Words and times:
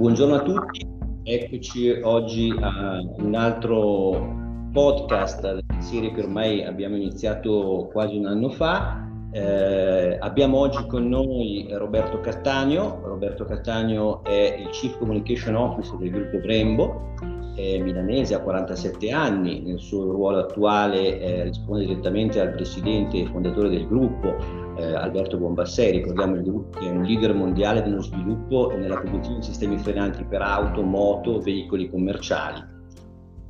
Buongiorno 0.00 0.36
a 0.36 0.40
tutti, 0.40 0.88
eccoci 1.24 1.90
oggi 1.90 2.50
a 2.58 3.00
un 3.18 3.34
altro 3.34 4.70
podcast 4.72 5.42
della 5.42 5.82
serie 5.82 6.10
che 6.14 6.22
ormai 6.22 6.64
abbiamo 6.64 6.96
iniziato 6.96 7.90
quasi 7.92 8.16
un 8.16 8.24
anno 8.24 8.48
fa. 8.48 9.06
Eh, 9.30 10.16
abbiamo 10.18 10.56
oggi 10.56 10.86
con 10.86 11.06
noi 11.06 11.68
Roberto 11.72 12.18
Castagno. 12.20 13.02
Roberto 13.04 13.44
Castagno 13.44 14.24
è 14.24 14.56
il 14.58 14.70
Chief 14.70 14.96
Communication 14.96 15.54
Officer 15.54 15.98
del 15.98 16.12
gruppo 16.12 16.38
Brembo, 16.38 17.12
è 17.54 17.76
milanese, 17.76 18.34
ha 18.34 18.40
47 18.40 19.10
anni, 19.10 19.60
nel 19.60 19.80
suo 19.80 20.10
ruolo 20.12 20.38
attuale 20.38 21.20
eh, 21.20 21.42
risponde 21.42 21.84
direttamente 21.84 22.40
al 22.40 22.54
presidente 22.54 23.18
e 23.18 23.26
fondatore 23.26 23.68
del 23.68 23.86
gruppo, 23.86 24.34
eh, 24.80 24.94
Alberto 24.94 25.36
Bombasseri, 25.36 25.98
ricordiamo 25.98 26.68
che 26.70 26.86
è 26.86 26.90
un 26.90 27.02
leader 27.02 27.34
mondiale 27.34 27.82
dello 27.82 28.00
sviluppo 28.00 28.70
e 28.70 28.76
nella 28.76 28.98
produzione 28.98 29.38
di 29.38 29.44
sistemi 29.44 29.78
frenanti 29.78 30.24
per 30.24 30.40
auto, 30.40 30.82
moto, 30.82 31.40
veicoli 31.40 31.90
commerciali. 31.90 32.78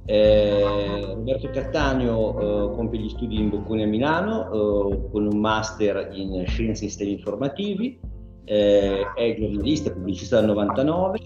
Eh, 0.07 1.05
Roberto 1.15 1.51
Cattaneo 1.51 2.71
eh, 2.73 2.75
compie 2.75 3.01
gli 3.01 3.09
studi 3.11 3.39
in 3.39 3.51
Bocconi 3.51 3.85
a 3.85 3.87
Milano 3.87 4.47
eh, 4.47 5.09
con 5.11 5.27
un 5.27 5.39
master 5.39 6.11
in 6.13 6.45
scienze 6.47 6.85
e 6.85 6.89
sistemi 6.89 7.13
informativi, 7.13 8.01
eh, 8.45 9.07
è 9.15 9.37
giornalista 9.39 9.91
e 9.91 9.93
pubblicista 9.93 10.37
dal 10.41 10.47
99, 10.47 11.19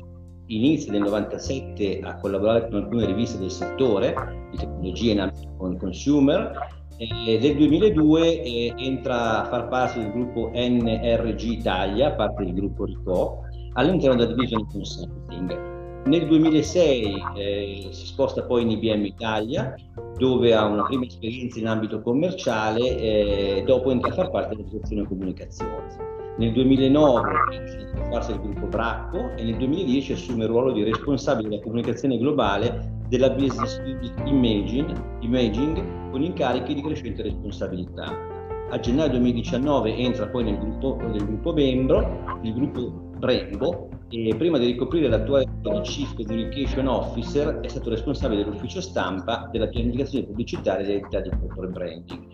inizia 0.47 0.93
nel 0.93 1.03
97 1.03 2.01
a 2.03 2.19
collaborare 2.19 2.69
con 2.69 2.83
alcune 2.83 3.07
riviste 3.07 3.39
del 3.39 3.51
settore 3.51 4.49
di 4.51 4.59
tecnologia 4.59 5.13
in 5.13 5.21
ambito 5.21 5.79
consumer 5.79 6.74
e 6.97 7.39
nel 7.41 7.57
2002 7.57 8.43
eh, 8.43 8.75
entra 8.77 9.43
a 9.43 9.45
far 9.47 9.69
parte 9.69 9.99
del 9.99 10.13
gruppo 10.13 10.51
NRG 10.55 11.43
Italia, 11.43 12.13
parte 12.13 12.45
del 12.45 12.55
gruppo 12.55 12.85
RICO, 12.85 13.43
all'interno 13.75 14.17
della 14.17 14.33
divisione 14.33 14.67
consulting. 14.71 15.73
Nel 16.07 16.27
2006 16.27 17.23
eh, 17.37 17.89
si 17.91 18.07
sposta 18.07 18.45
poi 18.45 18.63
in 18.63 18.71
IBM 18.71 19.07
Italia, 19.07 19.75
dove 20.19 20.55
ha 20.55 20.67
una 20.67 20.85
prima 20.85 21.07
esperienza 21.07 21.59
in 21.59 21.67
ambito 21.67 22.03
commerciale, 22.03 22.99
e 22.99 23.63
dopo 23.67 23.91
entra 23.91 24.11
a 24.11 24.15
far 24.15 24.31
parte 24.31 24.55
della 24.55 24.69
direzione 24.69 25.07
comunicazione. 25.07 26.13
Nel 26.37 26.53
2009 26.53 27.33
fa 27.95 28.03
parte 28.11 28.33
del 28.33 28.41
gruppo 28.43 28.67
Bracco 28.67 29.31
e 29.37 29.45
nel 29.45 29.57
2010 29.57 30.13
assume 30.13 30.45
il 30.45 30.51
ruolo 30.51 30.73
di 30.73 30.83
responsabile 30.83 31.49
della 31.49 31.63
comunicazione 31.63 32.19
globale 32.19 33.04
della 33.09 33.31
Business 33.31 33.81
Imaging, 34.25 35.21
Imaging 35.21 36.11
con 36.11 36.23
incarichi 36.23 36.75
di 36.75 36.83
crescente 36.83 37.23
responsabilità. 37.23 38.33
A 38.71 38.81
gennaio 38.81 39.11
2019 39.11 39.97
entra 39.97 40.27
poi 40.29 40.45
nel 40.45 40.59
gruppo, 40.59 40.97
nel 41.01 41.25
gruppo 41.25 41.53
membro, 41.53 42.39
il 42.43 42.55
gruppo 42.55 43.11
Brembo, 43.19 43.89
e 44.09 44.35
prima 44.37 44.59
di 44.59 44.67
ricoprire 44.67 45.09
l'attuale 45.09 45.47
Chief 45.83 46.15
Communication 46.15 46.87
Officer 46.87 47.61
è 47.61 47.69
stato 47.69 47.91
responsabile 47.91 48.45
dell'ufficio 48.45 48.81
stampa 48.81 49.49
della 49.51 49.67
pianificazione 49.67 50.27
pubblicitaria 50.27 50.87
dell'entità 50.87 51.21
di 51.21 51.31
corporate 51.31 51.73
branding. 51.73 52.27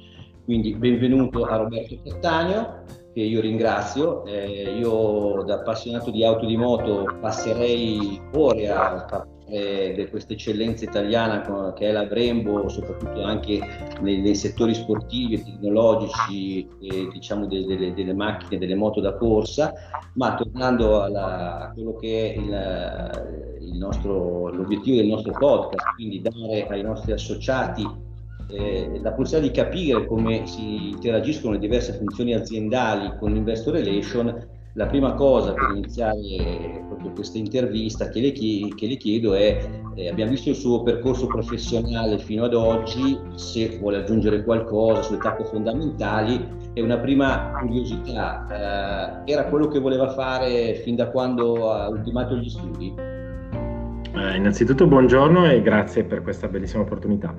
Quindi 0.44 0.74
benvenuto 0.74 1.44
a 1.44 1.56
Roberto 1.56 1.96
Cattaneo, 2.04 2.84
che 3.14 3.20
io 3.20 3.40
ringrazio. 3.40 4.24
Eh, 4.24 4.76
io 4.78 5.42
da 5.44 5.54
appassionato 5.56 6.10
di 6.10 6.24
auto 6.24 6.44
e 6.44 6.48
di 6.48 6.56
moto 6.56 7.04
passerei 7.20 8.20
ore 8.34 8.68
a 8.68 9.26
di 9.50 10.06
questa 10.08 10.34
eccellenza 10.34 10.84
italiana 10.84 11.72
che 11.74 11.88
è 11.88 11.92
la 11.92 12.04
Brembo, 12.04 12.68
soprattutto 12.68 13.22
anche 13.22 13.60
nei, 14.00 14.20
nei 14.20 14.34
settori 14.34 14.74
sportivi 14.74 15.34
e 15.34 15.42
tecnologici 15.42 16.68
e 16.80 17.08
diciamo 17.12 17.46
delle, 17.46 17.66
delle, 17.66 17.92
delle, 17.92 18.14
macchine, 18.14 18.58
delle 18.58 18.76
moto 18.76 19.00
da 19.00 19.16
corsa, 19.16 19.72
ma 20.14 20.34
tornando 20.34 21.02
alla, 21.02 21.68
a 21.68 21.72
quello 21.72 21.94
che 21.94 22.34
è 22.34 22.38
il, 22.38 23.72
il 23.72 23.76
nostro, 23.76 24.48
l'obiettivo 24.50 24.96
del 24.96 25.06
nostro 25.06 25.32
podcast, 25.32 25.94
quindi 25.96 26.22
dare 26.22 26.66
ai 26.68 26.82
nostri 26.82 27.12
associati 27.12 28.08
eh, 28.52 29.00
la 29.02 29.12
possibilità 29.12 29.62
di 29.62 29.68
capire 29.68 30.06
come 30.06 30.46
si 30.46 30.90
interagiscono 30.90 31.54
le 31.54 31.60
diverse 31.60 31.94
funzioni 31.94 32.34
aziendali 32.34 33.16
con 33.18 33.32
l'investor 33.32 33.74
relation, 33.74 34.58
la 34.74 34.86
prima 34.86 35.14
cosa 35.14 35.52
per 35.52 35.70
iniziare 35.74 36.84
proprio 36.86 37.10
questa 37.10 37.38
intervista 37.38 38.08
che 38.08 38.20
le, 38.20 38.32
chiedo, 38.32 38.74
che 38.74 38.86
le 38.86 38.96
chiedo 38.96 39.34
è, 39.34 39.58
eh, 39.96 40.08
abbiamo 40.08 40.30
visto 40.30 40.50
il 40.50 40.54
suo 40.54 40.82
percorso 40.82 41.26
professionale 41.26 42.18
fino 42.18 42.44
ad 42.44 42.54
oggi, 42.54 43.18
se 43.34 43.78
vuole 43.80 43.98
aggiungere 43.98 44.44
qualcosa 44.44 45.02
sulle 45.02 45.18
tappe 45.18 45.44
fondamentali 45.44 46.46
e 46.72 46.82
una 46.82 46.98
prima 46.98 47.50
curiosità, 47.58 49.22
eh, 49.24 49.32
era 49.32 49.46
quello 49.46 49.66
che 49.66 49.80
voleva 49.80 50.08
fare 50.10 50.74
fin 50.84 50.94
da 50.94 51.08
quando 51.10 51.72
ha 51.72 51.88
ultimato 51.88 52.36
gli 52.36 52.48
studi? 52.48 52.94
Eh, 52.96 54.36
innanzitutto 54.36 54.86
buongiorno 54.86 55.50
e 55.50 55.62
grazie 55.62 56.04
per 56.04 56.22
questa 56.22 56.46
bellissima 56.46 56.82
opportunità. 56.82 57.34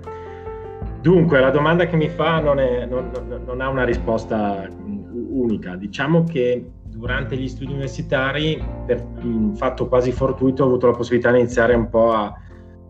Dunque, 1.01 1.39
la 1.39 1.49
domanda 1.49 1.87
che 1.87 1.95
mi 1.95 2.09
fa 2.09 2.39
non, 2.39 2.59
è, 2.59 2.85
non, 2.85 3.09
non, 3.45 3.59
ha 3.59 3.69
una 3.69 3.83
risposta 3.83 4.69
unica. 5.31 5.75
Diciamo 5.75 6.23
che 6.23 6.63
durante 6.91 7.35
gli 7.35 7.47
studi 7.47 7.71
universitari, 7.71 8.63
per 8.85 9.03
un 9.23 9.55
fatto 9.55 9.87
quasi 9.87 10.11
fortuito, 10.11 10.63
ho 10.63 10.67
avuto 10.67 10.87
la 10.87 10.93
possibilità 10.93 11.31
di 11.31 11.39
iniziare 11.39 11.73
un 11.73 11.89
po' 11.89 12.11
a 12.11 12.33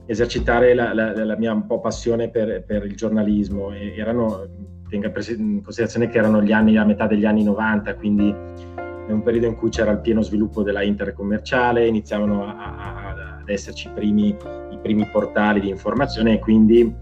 esercitare 0.06 0.74
la, 0.74 0.94
la, 0.94 1.24
la 1.24 1.38
mia 1.38 1.56
passione 1.56 2.30
per, 2.30 2.64
per, 2.66 2.86
il 2.86 2.96
giornalismo. 2.96 3.72
E 3.72 3.96
erano, 3.96 4.48
tenga 4.90 5.08
in 5.08 5.62
considerazione 5.62 6.10
che 6.10 6.18
erano 6.18 6.42
gli 6.42 6.52
anni, 6.52 6.78
a 6.78 6.84
metà 6.84 7.08
degli 7.08 7.26
anni 7.26 7.44
90, 7.44 7.96
quindi 7.96 8.30
è 8.30 9.12
un 9.12 9.22
periodo 9.24 9.48
in 9.48 9.56
cui 9.56 9.70
c'era 9.70 9.92
il 9.92 10.00
pieno 10.00 10.22
sviluppo 10.22 10.64
della 10.64 10.84
internet 10.84 11.16
commerciale, 11.16 11.88
iniziavano 11.88 12.46
a, 12.46 12.76
a, 12.76 13.10
ad 13.40 13.50
esserci 13.50 13.90
primi, 13.94 14.30
i 14.30 14.80
primi 14.82 15.08
portali 15.08 15.60
di 15.60 15.70
informazione 15.70 16.34
e 16.34 16.40
quindi 16.40 16.94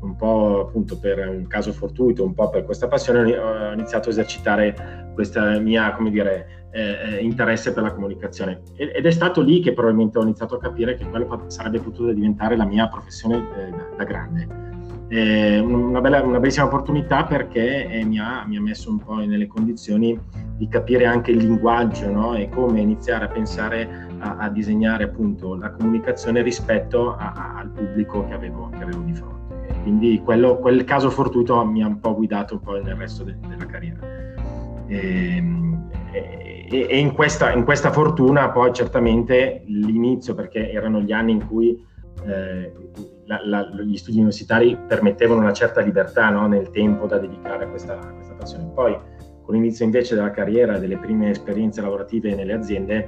un 0.00 0.14
po' 0.16 0.60
appunto 0.60 0.98
per 0.98 1.26
un 1.28 1.46
caso 1.46 1.72
fortuito, 1.72 2.24
un 2.24 2.34
po' 2.34 2.50
per 2.50 2.64
questa 2.64 2.86
passione, 2.86 3.36
ho 3.36 3.72
iniziato 3.72 4.08
a 4.08 4.12
esercitare 4.12 5.07
questa 5.18 5.58
mia, 5.58 5.90
come 5.94 6.10
dire, 6.10 6.68
eh, 6.70 7.16
eh 7.16 7.24
interesse 7.24 7.72
per 7.72 7.82
la 7.82 7.92
comunicazione. 7.92 8.62
Ed 8.76 9.04
è 9.04 9.10
stato 9.10 9.42
lì 9.42 9.58
che 9.58 9.72
probabilmente 9.72 10.16
ho 10.16 10.22
iniziato 10.22 10.54
a 10.54 10.60
capire 10.60 10.94
che 10.94 11.04
quello 11.08 11.42
sarebbe 11.48 11.80
potuto 11.80 12.12
diventare 12.12 12.56
la 12.56 12.64
mia 12.64 12.86
professione 12.86 13.36
eh, 13.56 13.96
da, 13.96 14.04
grande. 14.04 14.46
Eh, 15.08 15.58
una, 15.58 16.00
bella, 16.00 16.22
una, 16.22 16.38
bellissima 16.38 16.66
opportunità 16.66 17.24
perché 17.24 17.88
eh, 17.88 18.04
mi 18.04 18.20
ha, 18.20 18.44
mi, 18.46 18.58
ha, 18.58 18.60
messo 18.60 18.90
un 18.90 18.98
po' 18.98 19.16
nelle 19.16 19.48
condizioni 19.48 20.16
di 20.56 20.68
capire 20.68 21.04
anche 21.04 21.32
il 21.32 21.38
linguaggio 21.38 22.12
no? 22.12 22.36
e 22.36 22.48
come 22.48 22.80
iniziare 22.80 23.24
a 23.24 23.28
pensare 23.28 24.06
a, 24.18 24.36
a 24.36 24.48
disegnare 24.50 25.04
appunto 25.04 25.56
la 25.56 25.70
comunicazione 25.70 26.42
rispetto 26.42 27.16
a, 27.16 27.32
a, 27.32 27.58
al 27.58 27.70
pubblico 27.70 28.24
che 28.26 28.34
avevo, 28.34 28.68
che 28.68 28.82
avevo 28.82 29.00
di 29.00 29.14
fronte 29.14 29.38
quindi 29.82 30.20
quello, 30.22 30.58
quel 30.58 30.84
caso 30.84 31.08
fortuito 31.08 31.64
mi 31.64 31.82
ha 31.82 31.86
un 31.86 31.98
po' 31.98 32.14
guidato 32.14 32.54
un 32.54 32.60
po' 32.60 32.72
nel 32.72 32.94
resto 32.94 33.24
de, 33.24 33.36
della 33.48 33.64
carriera. 33.64 34.17
Ehm, 34.88 35.90
e, 36.12 36.66
e, 36.70 36.86
e 36.88 36.98
in, 36.98 37.12
questa, 37.12 37.52
in, 37.52 37.64
questa, 37.64 37.92
fortuna 37.92 38.50
poi 38.50 38.72
certamente 38.72 39.62
l'inizio, 39.66 40.34
perché 40.34 40.70
erano 40.70 41.00
gli 41.00 41.12
anni 41.12 41.32
in 41.32 41.46
cui 41.46 41.84
eh, 42.26 42.72
la, 43.26 43.40
la, 43.44 43.62
gli 43.82 43.96
studi 43.96 44.16
universitari 44.16 44.76
permettevano 44.86 45.40
una 45.40 45.52
certa 45.52 45.80
libertà 45.80 46.30
no, 46.30 46.46
nel 46.46 46.70
tempo 46.70 47.06
da 47.06 47.18
dedicare 47.18 47.64
a 47.64 47.68
questa, 47.68 47.98
a 47.98 48.12
questa 48.12 48.34
passione. 48.34 48.70
Poi 48.74 48.96
con 49.42 49.54
l'inizio 49.54 49.84
invece 49.84 50.14
della 50.14 50.30
carriera, 50.30 50.78
delle 50.78 50.98
prime 50.98 51.30
esperienze 51.30 51.80
lavorative 51.80 52.34
nelle 52.34 52.52
aziende, 52.52 53.06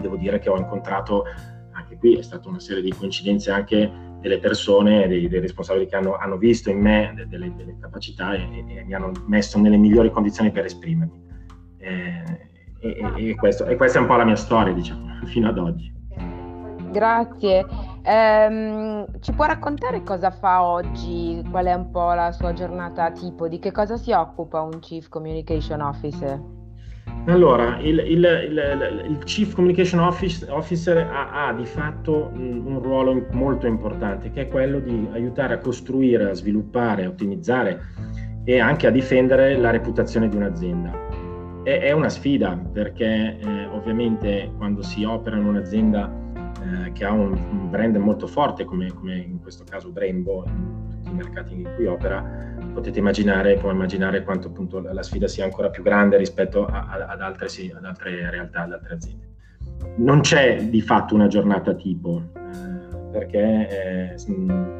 devo 0.00 0.16
dire 0.16 0.38
che 0.38 0.48
ho 0.48 0.56
incontrato 0.56 1.24
anche 1.72 1.96
qui, 1.96 2.16
è 2.16 2.22
stata 2.22 2.48
una 2.48 2.60
serie 2.60 2.82
di 2.82 2.92
coincidenze 2.92 3.50
anche 3.50 3.90
delle 4.22 4.38
persone, 4.38 5.08
dei, 5.08 5.28
dei 5.28 5.40
responsabili 5.40 5.86
che 5.88 5.96
hanno, 5.96 6.16
hanno, 6.16 6.36
visto 6.36 6.70
in 6.70 6.78
me 6.78 7.12
delle, 7.28 7.52
delle 7.56 7.76
capacità 7.78 8.32
e, 8.34 8.64
e, 8.68 8.84
mi 8.84 8.94
hanno 8.94 9.10
messo 9.26 9.58
nelle 9.58 9.76
migliori 9.76 10.10
condizioni 10.10 10.52
per 10.52 10.64
esprimermi. 10.64 11.20
Eh, 11.78 12.22
e, 12.78 13.12
e, 13.16 13.34
questo, 13.34 13.66
e, 13.66 13.76
questa 13.76 13.98
è 13.98 14.00
un 14.00 14.06
po' 14.06 14.16
la 14.16 14.24
mia 14.24 14.36
storia, 14.36 14.72
diciamo, 14.72 15.18
fino 15.26 15.48
ad 15.48 15.58
oggi. 15.58 15.92
Grazie. 16.92 17.66
Um, 18.04 19.06
ci 19.20 19.32
può 19.32 19.46
raccontare 19.46 20.02
cosa 20.02 20.30
fa 20.30 20.62
oggi? 20.62 21.42
Qual 21.50 21.66
è 21.66 21.74
un 21.74 21.90
po' 21.90 22.12
la 22.12 22.30
sua 22.32 22.52
giornata 22.52 23.10
tipo? 23.10 23.48
Di 23.48 23.58
che 23.58 23.72
cosa 23.72 23.96
si 23.96 24.12
occupa 24.12 24.60
un 24.60 24.78
Chief 24.78 25.08
Communication 25.08 25.80
Officer? 25.80 26.61
Allora, 27.26 27.78
il, 27.78 27.98
il, 28.00 28.24
il, 28.48 29.04
il 29.08 29.18
Chief 29.24 29.54
Communication 29.54 30.00
Officer 30.00 30.98
ha, 30.98 31.46
ha, 31.46 31.52
di 31.52 31.64
fatto 31.64 32.32
un 32.34 32.80
ruolo 32.82 33.26
molto 33.30 33.68
importante, 33.68 34.30
che 34.32 34.42
è 34.42 34.48
quello 34.48 34.80
di 34.80 35.08
aiutare 35.12 35.54
a 35.54 35.58
costruire, 35.58 36.30
a 36.30 36.32
sviluppare, 36.34 37.04
a 37.04 37.08
ottimizzare 37.08 37.80
e 38.44 38.58
anche 38.58 38.88
a 38.88 38.90
difendere 38.90 39.56
la 39.56 39.70
reputazione 39.70 40.28
di 40.28 40.36
un'azienda. 40.36 40.90
È, 41.62 41.78
è 41.78 41.92
una 41.92 42.08
sfida 42.08 42.56
perché 42.56 43.38
eh, 43.38 43.66
ovviamente 43.66 44.50
quando 44.56 44.82
si 44.82 45.04
opera 45.04 45.36
in 45.36 45.44
un'azienda 45.44 46.12
eh, 46.34 46.92
che 46.92 47.04
ha 47.04 47.12
un, 47.12 47.32
un, 47.32 47.70
brand 47.70 47.94
molto 47.96 48.26
forte, 48.26 48.64
come, 48.64 48.92
come 48.92 49.16
in 49.16 49.40
questo 49.40 49.62
caso 49.62 49.90
Brembo, 49.90 50.44
in 50.46 50.88
tutti 50.90 51.10
i 51.10 51.14
mercati 51.14 51.54
in 51.54 51.68
cui 51.76 51.86
opera, 51.86 52.51
potete 52.72 52.98
immaginare, 52.98 53.56
può 53.56 53.70
immaginare 53.70 54.24
quanto 54.24 54.48
appunto 54.48 54.80
la 54.80 55.02
sfida 55.02 55.28
sia 55.28 55.44
ancora 55.44 55.70
più 55.70 55.82
grande 55.82 56.16
rispetto 56.16 56.66
a, 56.66 56.88
a, 56.88 57.06
ad, 57.06 57.20
altre, 57.20 57.48
sì, 57.48 57.72
ad, 57.74 57.84
altre, 57.84 58.30
realtà, 58.30 58.62
ad 58.62 58.72
altre 58.72 58.94
aziende. 58.94 59.28
non 59.96 60.20
c'è 60.20 60.64
di 60.64 60.80
fatto 60.80 61.14
una 61.14 61.26
giornata 61.26 61.74
tipo, 61.74 62.22
eh, 62.34 62.96
perché 63.12 64.14
eh, 64.14 64.14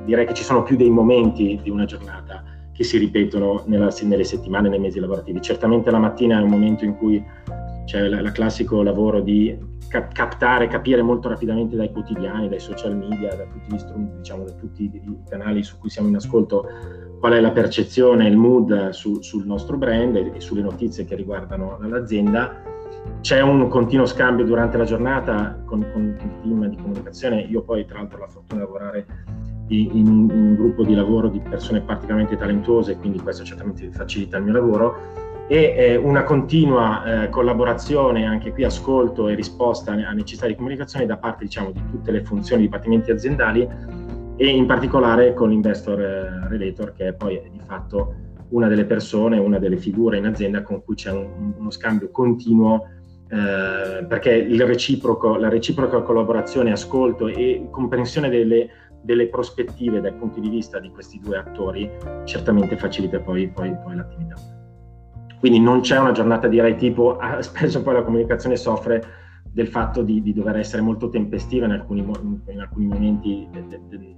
direi 0.05 0.27
che 0.27 0.35
ci 0.35 0.43
sono 0.43 0.63
più 0.63 0.77
dei 0.77 0.91
momenti 0.91 1.59
di 1.63 1.71
una 1.71 1.85
giornata 1.85 2.43
che 2.73 2.85
si 2.85 2.99
ripetono 2.99 3.63
nella, 3.67 3.91
nelle 4.03 4.25
settimane, 4.25 4.69
nei 4.69 4.79
mesi 4.79 4.99
lavorativi. 4.99 5.41
Certamente 5.41 5.91
la 5.91 5.99
mattina 5.99 6.39
è 6.39 6.43
un 6.43 6.49
momento 6.49 6.85
in 6.85 6.97
cui 6.97 7.23
c'è 7.85 8.01
il 8.01 8.31
classico 8.33 8.83
lavoro 8.83 9.21
di 9.21 9.57
cap- 9.89 10.13
captare, 10.13 10.69
capire 10.69 11.03
molto 11.03 11.29
rapidamente 11.29 11.77
dai 11.77 11.93
quotidiani, 11.93 12.49
dai 12.49 12.61
social 12.61 12.97
media, 12.97 13.35
da 13.35 13.45
tutti 13.45 13.75
gli 13.75 13.79
strumenti, 13.79 14.17
diciamo, 14.17 14.45
da 14.45 14.53
tutti 14.53 14.85
i 14.85 15.19
canali 15.29 15.63
su 15.63 15.79
cui 15.79 15.91
siamo 15.91 16.09
in 16.09 16.17
ascolto, 16.17 16.67
qual 17.21 17.35
è 17.35 17.41
la 17.41 17.53
percezione, 17.53 18.27
il 18.27 18.37
mood 18.37 18.91
su, 18.91 19.21
sul 19.21 19.47
nostro 19.47 19.77
brand 19.77 20.17
e, 20.17 20.33
e 20.35 20.41
sulle 20.41 20.63
notizie 20.63 21.05
che 21.05 21.15
riguardano 21.15 21.79
l'azienda. 21.83 22.63
C'è 23.21 23.41
un 23.41 23.69
continuo 23.69 24.07
scambio 24.07 24.45
durante 24.45 24.77
la 24.77 24.85
giornata 24.85 25.61
con, 25.65 25.85
con 25.93 26.05
il 26.05 26.41
team 26.43 26.67
di 26.69 26.77
comunicazione. 26.77 27.43
Io 27.43 27.63
poi, 27.63 27.85
tra 27.85 27.99
l'altro, 27.99 28.19
ho 28.19 28.21
la 28.23 28.29
fortuna 28.29 28.61
di 28.61 28.67
lavorare 28.67 29.07
in, 29.69 30.07
un 30.07 30.55
gruppo 30.55 30.85
di 30.85 30.95
lavoro 30.95 31.29
di 31.29 31.41
persone 31.41 31.81
particolarmente 31.81 32.37
talentuose, 32.37 32.97
quindi 32.97 33.19
questo 33.21 33.45
certamente 33.45 33.91
facilita 33.91 34.37
il 34.37 34.45
mio 34.45 34.53
lavoro 34.53 34.97
e 35.53 35.75
eh, 35.77 35.97
una 35.97 36.25
continua 36.25 37.25
eh, 37.25 37.29
collaborazione, 37.29 38.25
anche 38.25 38.53
qui 38.53 38.65
ascolto 38.65 39.29
e 39.29 39.35
risposta 39.35 39.93
a 39.93 40.13
necessità 40.13 40.47
di 40.47 40.55
comunicazione 40.55 41.05
da 41.05 41.19
parte 41.19 41.45
diciamo, 41.45 41.73
di 41.73 41.83
tutte 41.91 42.11
le 42.11 42.25
funzioni, 42.25 42.63
dipartimenti 42.63 43.11
aziendali 43.11 43.69
e 44.35 44.47
in 44.47 44.65
particolare 44.65 45.35
con 45.35 45.51
l'investor 45.51 46.01
eh, 46.01 46.49
relator 46.49 46.95
che 46.95 47.09
è 47.09 47.13
poi 47.13 47.39
di 47.51 47.61
fatto 47.67 48.15
una 48.49 48.67
delle 48.67 48.87
persone, 48.87 49.37
una 49.37 49.59
delle 49.59 49.77
figure 49.77 50.17
in 50.17 50.25
azienda 50.25 50.63
con 50.63 50.83
cui 50.83 50.95
c'è 50.95 51.11
un, 51.11 51.53
uno 51.59 51.71
scambio 51.71 52.11
continuo 52.11 52.89
eh, 53.29 54.07
perché 54.07 54.49
la 54.49 54.65
reciproca 54.65 56.01
collaborazione, 56.01 56.73
ascolto 56.73 57.29
e 57.29 57.69
comprensione 57.71 58.31
delle, 58.31 58.71
delle, 59.03 59.29
prospettive 59.29 60.01
dai 60.01 60.15
punti 60.15 60.41
di 60.41 60.49
vista 60.49 60.79
di 60.79 60.89
questi 60.89 61.21
due 61.23 61.37
attori 61.37 61.91
certamente 62.25 62.79
facilita 62.79 63.21
poi, 63.21 63.49
poi, 63.49 63.77
poi 63.85 63.97
l'attività. 63.97 64.61
Quindi 65.43 65.59
non 65.59 65.81
c'è 65.81 65.99
una 65.99 66.13
giornata 66.13 66.47
direi 66.47 66.77
tipo, 66.77 67.17
ah, 67.17 67.43
spesso 67.43 67.83
poi 67.83 67.95
la 67.95 68.05
comunicazione 68.05 68.55
soffre 68.55 69.03
del 69.51 69.67
fatto 69.67 70.03
di, 70.03 70.23
di 70.23 70.33
dover 70.33 70.57
essere 70.57 70.83
molto 70.83 71.09
tempestiva 71.09 71.67
in 71.67 71.73
alcuni, 71.73 72.07
in 72.47 72.61
alcuni 72.61 72.87
momenti 72.87 73.49
de, 73.51 73.67
de, 73.67 73.81
de, 73.89 74.17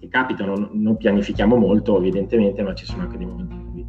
che 0.00 0.08
capitano, 0.08 0.70
non 0.72 0.96
pianifichiamo 0.96 1.56
molto 1.56 1.98
evidentemente, 1.98 2.62
ma 2.62 2.72
ci 2.72 2.86
sono 2.86 3.02
anche 3.02 3.18
dei 3.18 3.26
momenti 3.26 3.54
in 3.54 3.70
cui 3.70 3.86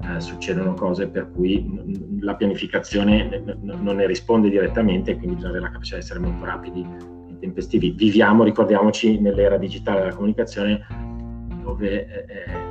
eh, 0.00 0.20
succedono 0.20 0.74
cose 0.74 1.06
per 1.06 1.30
cui 1.30 2.18
la 2.18 2.34
pianificazione 2.34 3.44
non 3.62 3.94
ne 3.94 4.06
risponde 4.08 4.50
direttamente 4.50 5.16
quindi 5.16 5.36
bisogna 5.36 5.52
avere 5.52 5.66
la 5.66 5.70
capacità 5.70 5.96
di 5.96 6.02
essere 6.02 6.18
molto 6.18 6.44
rapidi 6.44 6.84
e 7.30 7.38
tempestivi. 7.38 7.92
Viviamo, 7.92 8.42
ricordiamoci, 8.42 9.20
nell'era 9.20 9.58
digitale 9.58 10.00
della 10.00 10.14
comunicazione 10.14 11.05
dove 11.66 12.06
eh, 12.06 12.26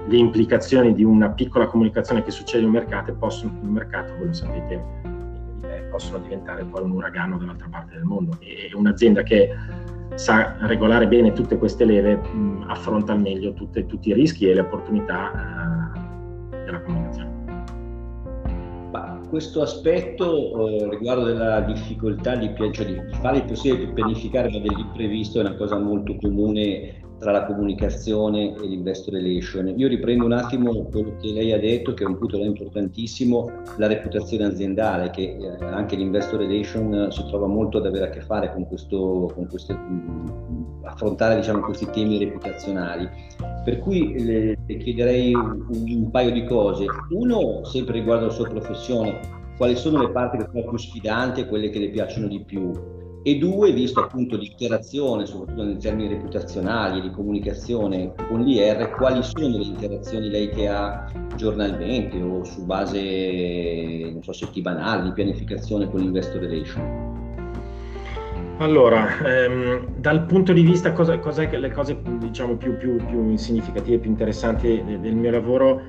le 0.08 0.18
implicazioni 0.18 0.94
di 0.94 1.04
una 1.04 1.30
piccola 1.30 1.68
comunicazione 1.68 2.24
che 2.24 2.32
succede 2.32 2.60
in 2.60 2.68
un 2.68 2.76
mercato 2.76 3.14
possono, 3.14 3.52
in 3.62 3.68
un 3.68 3.74
mercato 3.74 4.16
voi 4.16 4.28
lo 4.28 4.34
sapete, 4.34 4.84
eh, 5.64 5.82
possono 5.92 6.20
diventare 6.20 6.64
poi 6.64 6.84
un 6.84 6.92
uragano 6.92 7.38
dall'altra 7.38 7.68
parte 7.70 7.96
del 7.96 8.04
mondo. 8.04 8.38
E 8.40 8.72
un'azienda 8.74 9.22
che 9.24 9.50
sa 10.16 10.56
regolare 10.62 11.08
bene 11.08 11.34
tutte 11.34 11.58
queste 11.58 11.84
leve 11.84 12.16
mh, 12.16 12.66
affronta 12.68 13.12
al 13.12 13.20
meglio 13.20 13.54
tutte, 13.54 13.86
tutti 13.86 14.10
i 14.10 14.14
rischi 14.14 14.50
e 14.50 14.54
le 14.54 14.62
opportunità 14.62 15.92
eh, 16.54 16.64
della 16.64 16.82
comunicazione. 16.82 17.34
Ma 18.92 19.20
questo 19.28 19.62
aspetto 19.62 20.70
eh, 20.70 20.90
riguardo 20.90 21.26
della 21.26 21.60
difficoltà 21.60 22.38
di, 22.38 22.50
cioè 22.72 22.86
di 22.86 23.02
fare 23.20 23.38
il 23.40 23.44
possibile 23.44 23.84
per 23.84 23.94
pianificare 23.94 24.50
dell'imprevisto 24.50 25.40
è 25.40 25.42
una 25.42 25.56
cosa 25.56 25.78
molto 25.78 26.16
comune 26.16 27.04
tra 27.20 27.32
la 27.32 27.46
comunicazione 27.46 28.56
e 28.56 28.68
l'investor 28.68 29.14
relation. 29.14 29.74
Io 29.78 29.88
riprendo 29.88 30.26
un 30.26 30.34
attimo 30.34 30.84
quello 30.86 31.16
che 31.22 31.32
lei 31.32 31.52
ha 31.52 31.60
detto, 31.60 31.94
che 31.94 32.04
è 32.04 32.08
un 32.08 32.18
punto 32.18 32.38
importantissimo, 32.38 33.52
la 33.78 33.88
reputazione 33.88 34.46
aziendale, 34.46 35.10
che 35.10 35.38
eh, 35.40 35.66
anche 35.66 35.96
l'investor 35.96 36.40
relation 36.40 37.08
si 37.12 37.26
trova 37.28 37.48
molto 37.48 37.78
ad 37.78 37.86
avere 37.86 38.06
a 38.06 38.10
che 38.10 38.22
fare 38.22 38.52
con 38.52 38.68
questo, 38.68 39.32
con 39.34 39.48
questo 39.48 39.74
mm, 39.74 40.84
affrontare 40.84 41.36
diciamo, 41.36 41.62
questi 41.62 41.88
temi 41.92 42.18
reputazionali. 42.18 43.10
Per 43.64 43.80
cui 43.80 44.24
le, 44.24 44.58
le 44.66 44.78
chiederei 44.78 45.34
un, 45.34 45.66
un 45.70 46.12
paio 46.12 46.32
di 46.32 46.46
cose. 46.46 46.86
Uno, 47.10 47.64
sempre 47.64 47.94
riguardo 47.94 48.26
alla 48.26 48.34
sua 48.34 48.48
professione, 48.48 49.20
quali 49.58 49.76
sono 49.76 50.02
le 50.02 50.12
parti 50.12 50.38
che 50.38 50.48
sono 50.52 50.68
più 50.68 50.78
sfidanti 50.78 51.42
e 51.42 51.48
quelle 51.48 51.70
che 51.70 51.80
le 51.80 51.90
piacciono 51.90 52.28
di 52.28 52.44
più? 52.44 52.72
E 53.28 53.40
due, 53.40 53.72
visto 53.72 54.02
appunto 54.02 54.38
l'interazione, 54.38 55.26
soprattutto 55.26 55.64
nei 55.64 55.80
termini 55.80 56.10
reputazionali 56.10 57.00
e 57.00 57.02
di 57.02 57.10
comunicazione 57.10 58.14
con 58.28 58.42
l'IR, 58.42 58.92
quali 58.92 59.24
sono 59.24 59.58
le 59.58 59.64
interazioni 59.64 60.30
lei 60.30 60.48
che 60.50 60.68
ha 60.68 61.12
giornalmente 61.36 62.22
o 62.22 62.44
su 62.44 62.64
base, 62.66 64.12
non 64.12 64.22
so, 64.22 64.32
settimanale, 64.32 65.06
di 65.06 65.12
pianificazione 65.14 65.90
con 65.90 66.02
l'Investor 66.02 66.40
Relation? 66.40 67.34
Allora, 68.60 69.18
ehm, 69.26 69.96
dal 69.98 70.28
punto 70.28 70.54
di 70.54 70.62
vista, 70.62 70.94
cosa, 70.94 71.18
cosa 71.18 71.50
le 71.50 71.72
cose 71.72 72.00
diciamo, 72.20 72.58
più, 72.58 72.78
più, 72.78 72.98
più 73.08 73.36
significative, 73.38 73.98
più 73.98 74.12
interessanti 74.12 74.84
del, 74.86 75.00
del 75.00 75.16
mio 75.16 75.32
lavoro, 75.32 75.82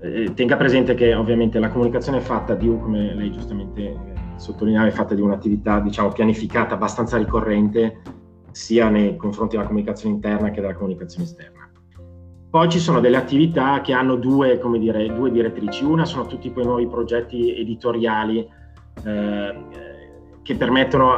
eh, 0.00 0.32
tenga 0.34 0.56
presente 0.56 0.94
che 0.94 1.12
ovviamente 1.12 1.58
la 1.58 1.70
comunicazione 1.70 2.18
è 2.18 2.20
fatta 2.20 2.54
di, 2.54 2.68
come 2.68 3.14
lei 3.14 3.32
giustamente 3.32 4.11
sottolineare 4.42 4.88
è 4.88 4.92
fatta 4.92 5.14
di 5.14 5.20
un'attività 5.20 5.78
diciamo, 5.78 6.08
pianificata 6.08 6.74
abbastanza 6.74 7.16
ricorrente 7.16 8.02
sia 8.50 8.88
nei 8.88 9.16
confronti 9.16 9.56
della 9.56 9.68
comunicazione 9.68 10.16
interna 10.16 10.50
che 10.50 10.60
della 10.60 10.74
comunicazione 10.74 11.24
esterna. 11.24 11.70
Poi 12.50 12.68
ci 12.68 12.80
sono 12.80 13.00
delle 13.00 13.16
attività 13.16 13.80
che 13.80 13.94
hanno 13.94 14.16
due, 14.16 14.60
dire, 14.78 15.06
due 15.14 15.30
direttrici. 15.30 15.84
Una 15.84 16.04
sono 16.04 16.26
tutti 16.26 16.52
quei 16.52 16.66
nuovi 16.66 16.86
progetti 16.86 17.56
editoriali 17.56 18.46
eh, 19.04 19.54
che 20.42 20.56
permettono 20.56 21.14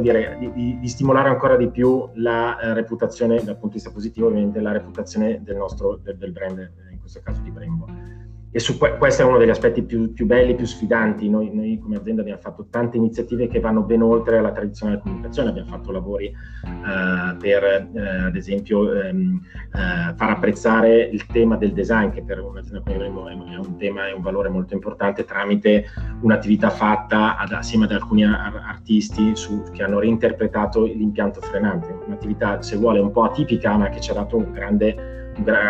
dire, 0.00 0.36
di, 0.38 0.78
di, 0.78 0.88
stimolare 0.88 1.30
ancora 1.30 1.56
di 1.56 1.68
più 1.70 2.08
la 2.14 2.56
eh, 2.60 2.74
reputazione, 2.74 3.36
dal 3.36 3.54
punto 3.54 3.68
di 3.68 3.72
vista 3.74 3.90
positivo 3.90 4.28
ovviamente, 4.28 4.60
la 4.60 4.72
reputazione 4.72 5.40
del 5.42 5.56
nostro 5.56 5.96
del, 5.96 6.16
del 6.16 6.30
brand, 6.30 6.58
in 6.92 7.00
questo 7.00 7.20
caso 7.24 7.40
di 7.40 7.50
Brembo 7.50 8.19
e 8.52 8.58
su 8.58 8.78
que- 8.78 8.96
questo 8.96 9.22
è 9.22 9.24
uno 9.24 9.38
degli 9.38 9.50
aspetti 9.50 9.82
più, 9.82 10.12
più 10.12 10.26
belli, 10.26 10.56
più 10.56 10.66
sfidanti. 10.66 11.28
Noi, 11.28 11.54
noi, 11.54 11.78
come 11.78 11.96
azienda 11.96 12.22
abbiamo 12.22 12.40
fatto 12.40 12.66
tante 12.68 12.96
iniziative 12.96 13.46
che 13.46 13.60
vanno 13.60 13.82
ben 13.82 14.02
oltre 14.02 14.40
la 14.40 14.50
tradizionale 14.50 15.00
comunicazione, 15.00 15.50
abbiamo 15.50 15.68
fatto 15.68 15.92
lavori 15.92 16.26
eh, 16.26 17.36
per, 17.38 17.64
eh, 17.64 18.24
ad 18.26 18.34
esempio, 18.34 18.92
ehm, 18.92 19.40
eh, 19.72 20.14
far 20.16 20.30
apprezzare 20.30 21.00
il 21.00 21.26
tema 21.26 21.56
del 21.56 21.72
design, 21.72 22.10
che 22.10 22.22
per 22.22 22.40
un'azienda 22.40 22.80
come 22.82 23.06
è, 23.06 23.52
è 23.52 23.56
un 23.56 23.76
tema 23.78 24.08
e 24.08 24.12
un 24.12 24.22
valore 24.22 24.48
molto 24.48 24.74
importante, 24.74 25.24
tramite 25.24 25.84
un'attività 26.22 26.70
fatta 26.70 27.36
ad, 27.36 27.52
assieme 27.52 27.84
ad 27.84 27.92
alcuni 27.92 28.24
ar- 28.24 28.62
artisti 28.66 29.36
su, 29.36 29.62
che 29.72 29.84
hanno 29.84 30.00
reinterpretato 30.00 30.84
l'impianto 30.86 31.40
frenante. 31.40 31.96
Un'attività, 32.04 32.60
se 32.62 32.76
vuole, 32.76 32.98
un 32.98 33.12
po' 33.12 33.22
atipica, 33.22 33.76
ma 33.76 33.88
che 33.90 34.00
ci 34.00 34.10
ha 34.10 34.14
dato 34.14 34.36
un 34.36 34.50
grande 34.50 35.18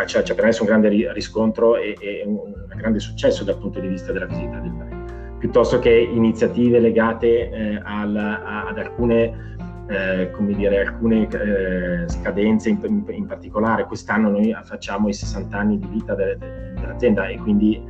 ci 0.07 0.17
ha 0.17 0.35
permesso 0.35 0.63
un 0.63 0.69
grande 0.69 1.13
riscontro 1.13 1.77
e, 1.77 1.97
e, 2.01 2.23
un 2.27 2.53
grande 2.77 2.99
successo 2.99 3.45
dal 3.45 3.59
punto 3.59 3.81
di 3.81 3.89
vista 3.89 4.13
della 4.13 4.27
visita 4.27 4.59
del 4.59 4.71
brand, 4.71 5.39
piuttosto 5.39 5.79
che 5.79 5.91
iniziative 5.91 6.81
legate 6.81 7.51
eh, 7.51 7.81
al, 7.83 8.17
a, 8.17 8.67
ad 8.69 8.79
alcune, 8.79 9.57
eh, 9.89 10.31
dire, 10.39 10.87
alcune 10.87 11.29
eh, 11.29 12.09
scadenze 12.09 12.71
in, 12.71 12.79
in, 12.83 13.05
in, 13.09 13.27
particolare. 13.27 13.85
Quest'anno 13.87 14.31
noi 14.31 14.57
facciamo 14.65 15.09
i 15.09 15.13
60 15.13 15.57
anni 15.57 15.79
di 15.79 15.87
vita 15.87 16.15
de, 16.15 16.37
de, 16.39 16.73
dell'azienda 16.75 17.27
e 17.27 17.39
quindi 17.39 17.81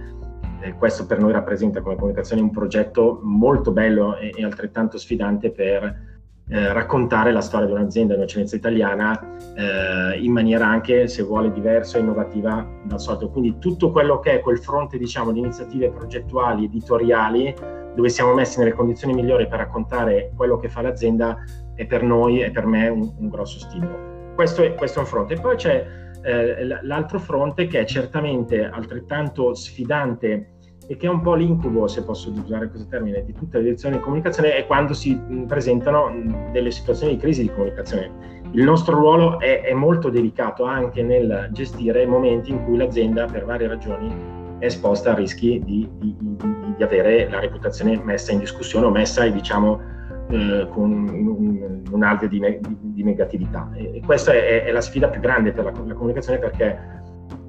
eh, 0.60 0.74
questo 0.74 1.06
per 1.06 1.18
noi 1.18 1.32
rappresenta 1.32 1.80
come 1.80 1.96
comunicazione 1.96 2.42
un 2.42 2.50
progetto 2.50 3.20
molto 3.22 3.72
bello 3.72 4.16
e, 4.16 4.32
e 4.34 4.44
altrettanto 4.44 4.98
sfidante 4.98 5.50
per 5.50 6.08
eh, 6.50 6.72
raccontare 6.72 7.30
la 7.30 7.40
storia 7.40 7.66
di 7.66 7.72
un'azienda 7.72 8.14
di 8.14 8.18
un'eccellenza 8.18 8.56
italiana 8.56 9.38
eh, 9.54 10.18
in 10.18 10.32
maniera 10.32 10.66
anche, 10.66 11.06
se 11.06 11.22
vuole, 11.22 11.52
diversa 11.52 11.96
e 11.96 12.00
innovativa 12.00 12.66
dal 12.84 13.00
solito. 13.00 13.30
Quindi 13.30 13.58
tutto 13.58 13.92
quello 13.92 14.18
che 14.18 14.32
è 14.32 14.40
quel 14.40 14.58
fronte, 14.58 14.98
diciamo, 14.98 15.30
di 15.30 15.38
iniziative 15.38 15.90
progettuali, 15.90 16.64
editoriali, 16.64 17.54
dove 17.94 18.08
siamo 18.08 18.34
messi 18.34 18.58
nelle 18.58 18.72
condizioni 18.72 19.14
migliori 19.14 19.46
per 19.46 19.58
raccontare 19.58 20.32
quello 20.34 20.58
che 20.58 20.68
fa 20.68 20.82
l'azienda, 20.82 21.36
è 21.76 21.86
per 21.86 22.02
noi 22.02 22.42
e 22.42 22.50
per 22.50 22.66
me 22.66 22.88
un, 22.88 23.12
un 23.16 23.28
grosso 23.28 23.60
stimolo. 23.60 24.32
Questo 24.34 24.62
è, 24.62 24.74
questo 24.74 24.98
è, 24.98 25.02
un 25.02 25.08
fronte. 25.08 25.36
Poi 25.36 25.54
c'è 25.54 25.86
eh, 26.22 26.66
l'altro 26.82 27.20
fronte 27.20 27.68
che 27.68 27.80
è 27.80 27.84
certamente 27.84 28.64
altrettanto 28.64 29.54
sfidante 29.54 30.58
e 30.90 30.96
che 30.96 31.06
è 31.06 31.08
un 31.08 31.20
po' 31.20 31.36
l'incubo, 31.36 31.86
se 31.86 32.02
posso 32.02 32.32
usare 32.32 32.68
questo 32.68 32.88
termine, 32.88 33.24
di 33.24 33.32
tutte 33.32 33.58
le 33.58 33.62
direzioni 33.62 33.94
di 33.94 34.02
comunicazione 34.02 34.56
è 34.56 34.66
quando 34.66 34.92
si 34.92 35.16
presentano 35.46 36.12
delle 36.50 36.72
situazioni 36.72 37.14
di 37.14 37.20
crisi 37.20 37.42
di 37.42 37.48
comunicazione. 37.48 38.10
Il 38.50 38.64
nostro 38.64 38.96
ruolo 38.96 39.38
è, 39.38 39.62
è 39.62 39.72
molto 39.72 40.10
delicato 40.10 40.64
anche 40.64 41.04
nel 41.04 41.48
gestire 41.52 42.04
momenti 42.06 42.50
in 42.50 42.64
cui 42.64 42.76
l'azienda, 42.76 43.26
per 43.26 43.44
varie 43.44 43.68
ragioni, 43.68 44.12
è 44.58 44.64
esposta 44.64 45.12
a 45.12 45.14
rischi 45.14 45.62
di, 45.64 45.88
di, 45.96 46.16
di, 46.18 46.36
di 46.76 46.82
avere 46.82 47.30
la 47.30 47.38
reputazione 47.38 47.96
messa 48.02 48.32
in 48.32 48.40
discussione 48.40 48.86
o 48.86 48.90
messa 48.90 49.24
diciamo, 49.28 49.80
eh, 50.28 50.66
con 50.70 50.90
un, 50.90 52.26
di, 52.28 52.40
ne, 52.40 52.58
di, 52.80 53.04
negatività. 53.04 53.70
E 53.74 54.02
questa 54.04 54.32
è, 54.32 54.64
è, 54.64 54.72
la 54.72 54.80
sfida 54.80 55.06
più 55.06 55.20
grande 55.20 55.52
per 55.52 55.66
la, 55.66 55.72
la 55.86 55.94
comunicazione 55.94 56.40
perché 56.40 56.99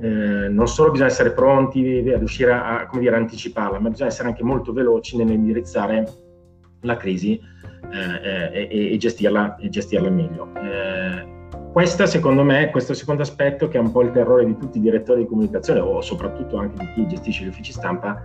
eh, 0.01 0.47
non 0.49 0.67
solo 0.67 0.91
bisogna 0.91 1.09
essere 1.09 1.31
pronti 1.31 2.09
a 2.11 2.17
riuscire 2.17 2.51
a, 2.51 2.87
a 2.89 2.97
dire, 2.97 3.15
anticiparla, 3.15 3.79
ma 3.79 3.89
bisogna 3.89 4.09
essere 4.09 4.29
anche 4.29 4.43
molto 4.43 4.73
veloci 4.73 5.17
nell'indirizzare 5.17 6.07
la 6.81 6.97
crisi 6.97 7.39
eh, 7.91 8.53
eh 8.53 8.67
e, 8.69 8.93
e, 8.93 8.97
gestirla, 8.97 9.57
e 9.57 9.69
gestirla 9.69 10.09
meglio. 10.09 10.53
Eh, 10.55 11.40
questa, 11.71 12.05
secondo 12.05 12.43
me, 12.43 12.69
questo 12.69 12.93
secondo 12.93 13.21
aspetto, 13.21 13.67
che 13.67 13.77
è 13.77 13.79
un 13.81 13.91
po' 13.91 14.01
il 14.01 14.11
terrore 14.11 14.45
di 14.45 14.57
tutti 14.57 14.77
i 14.77 14.81
direttori 14.81 15.21
di 15.21 15.27
comunicazione 15.27 15.79
o 15.79 16.01
soprattutto 16.01 16.57
anche 16.57 16.77
di 16.77 16.91
chi 16.93 17.07
gestisce 17.07 17.45
gli 17.45 17.47
uffici 17.47 17.71
stampa, 17.71 18.21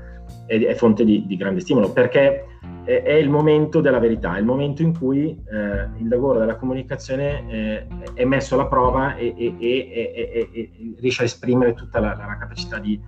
è, 0.46 0.58
è 0.58 0.74
fonte 0.74 1.04
di, 1.04 1.24
di, 1.26 1.36
grande 1.36 1.60
stimolo 1.60 1.92
perché 1.92 2.44
è, 2.84 3.02
è, 3.02 3.12
il 3.12 3.30
momento 3.30 3.80
della 3.80 4.00
verità, 4.00 4.34
è 4.34 4.40
il 4.40 4.44
momento 4.44 4.82
in 4.82 4.98
cui 4.98 5.28
eh, 5.28 5.88
il 5.98 6.08
lavoro 6.08 6.40
della 6.40 6.56
comunicazione 6.56 7.48
eh, 7.48 7.86
è 8.14 8.24
messo 8.24 8.54
alla 8.54 8.66
prova 8.66 9.14
e, 9.14 9.34
e, 9.36 9.54
e, 9.60 10.70
riesce 10.98 11.22
a 11.22 11.26
esprimere 11.26 11.74
tutta 11.74 12.00
la, 12.00 12.16
la 12.16 12.36
capacità 12.38 12.78
di 12.78 13.00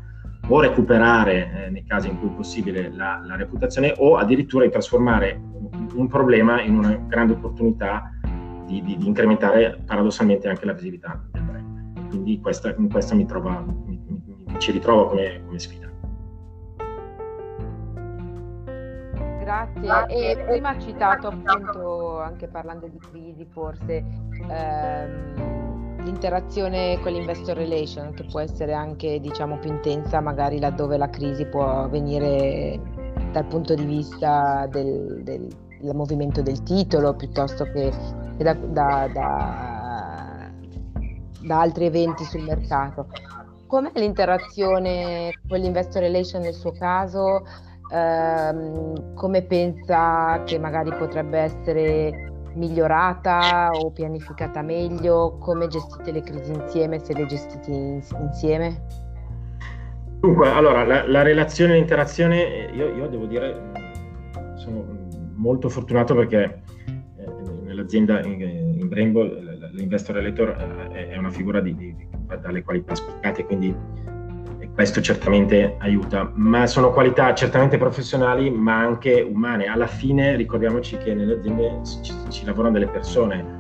o 0.51 0.61
recuperare, 0.61 1.67
eh, 1.67 1.71
nei 1.71 1.85
casi 1.85 2.09
in 2.09 2.19
cui 2.19 2.29
è 2.29 2.33
possibile, 2.33 2.91
la, 2.95 3.21
la 3.27 3.37
reputazione 3.37 3.93
o 3.99 4.17
addirittura 4.17 4.65
di 4.65 4.71
trasformare 4.71 5.39
un, 5.53 5.89
un 5.95 6.07
problema 6.07 6.63
in 6.63 6.79
una 6.79 6.95
grande 7.07 7.35
opportunità 7.35 8.13
di, 8.69 8.83
di, 8.83 8.97
di, 8.99 9.07
incrementare 9.07 9.81
paradossalmente 9.85 10.49
anche 10.49 10.67
la 10.67 10.75
visibilità 10.75 11.21
del 11.33 11.43
brand. 11.43 12.09
Quindi 12.11 12.39
questa, 12.41 12.75
in 12.77 12.91
questo 12.91 13.15
mi, 13.15 13.25
trova, 13.25 13.61
mi, 13.61 14.01
mi, 14.07 14.23
mi 14.47 14.59
ci 14.59 14.73
ritrovo 14.73 15.07
come, 15.07 15.43
come, 15.47 15.59
sfida. 15.59 15.87
Grazie. 19.41 20.07
E 20.09 20.45
prima 20.45 20.69
ha 20.71 20.79
citato 20.79 21.29
appunto, 21.29 22.21
anche 22.21 22.47
parlando 22.49 22.87
di 22.87 22.99
crisi 22.99 23.47
forse, 23.51 24.05
ehm, 24.47 26.05
l'interazione 26.05 26.99
con 27.01 27.13
l'investor 27.13 27.57
relation 27.57 28.13
che 28.13 28.25
può 28.25 28.41
essere 28.41 28.75
anche 28.75 29.21
diciamo 29.21 29.59
più 29.59 29.71
intensa 29.71 30.21
magari 30.21 30.61
laddove 30.61 30.99
la 30.99 31.09
crisi 31.09 31.47
può 31.47 31.89
venire 31.89 32.79
dal 33.33 33.47
punto 33.47 33.75
di 33.75 33.85
vista 33.85 34.67
del, 34.71 35.23
del, 35.23 35.49
del 35.81 35.95
movimento 35.95 36.43
del 36.43 36.63
titolo 36.63 37.15
piuttosto 37.15 37.65
che 37.65 37.93
da, 38.37 38.55
da, 38.55 39.09
da, 39.13 40.51
da 41.43 41.61
altri 41.61 41.87
eventi 41.87 42.25
sul 42.25 42.43
mercato. 42.43 43.07
Com'è 43.67 43.91
l'interazione 43.95 45.31
con 45.47 45.59
l'investor 45.59 46.03
relation 46.03 46.43
nel 46.43 46.55
suo 46.55 46.73
caso? 46.73 47.45
Ehm, 47.93 49.15
come 49.15 49.43
pensa 49.43 50.43
che 50.45 50.59
magari 50.59 50.91
potrebbe 50.95 51.39
essere 51.39 52.33
migliorata 52.55 53.71
o 53.73 53.91
pianificata 53.91 54.63
meglio? 54.63 55.37
Come 55.39 55.69
gestite 55.69 56.13
le 56.13 56.23
crisi 56.23 56.53
insieme, 56.53 56.99
se 56.99 57.13
le 57.15 57.27
gestite 57.27 57.71
in, 57.71 58.03
insieme? 58.21 59.07
Dunque, 60.21 60.51
allora, 60.51 60.85
la, 60.85 61.07
la 61.07 61.23
relazione, 61.23 61.75
l'interazione, 61.75 62.71
io, 62.73 62.95
io, 62.95 63.09
devo 63.09 63.27
dire, 63.27 63.88
molto 65.39 65.69
fortunato 65.69 66.15
perché 66.15 66.63
l'azienda 67.79 68.23
in, 68.25 68.41
in 68.41 68.89
Brembo, 68.89 69.25
l'investor 69.73 70.17
relator 70.17 70.91
eh, 70.93 71.09
è 71.09 71.17
una 71.17 71.31
figura 71.31 71.61
di, 71.61 71.75
di, 71.75 71.95
dalle 72.41 72.63
qualità 72.63 72.95
spiccate, 72.95 73.45
quindi 73.45 73.75
questo 74.75 75.01
certamente 75.01 75.75
aiuta, 75.79 76.31
ma 76.35 76.67
sono 76.69 76.93
qualità 76.93 77.35
certamente 77.35 77.79
professionali 77.79 78.49
ma 78.49 78.79
anche 78.79 79.21
umane. 79.23 79.67
Alla 79.67 79.89
fine 79.89 80.37
ricordiamoci 80.37 80.97
che 80.99 81.15
nelle 81.15 81.39
aziende 81.39 81.81
ci, 82.03 82.13
ci 82.29 82.45
lavorano 82.45 82.75
delle 82.75 82.87
persone 82.87 83.57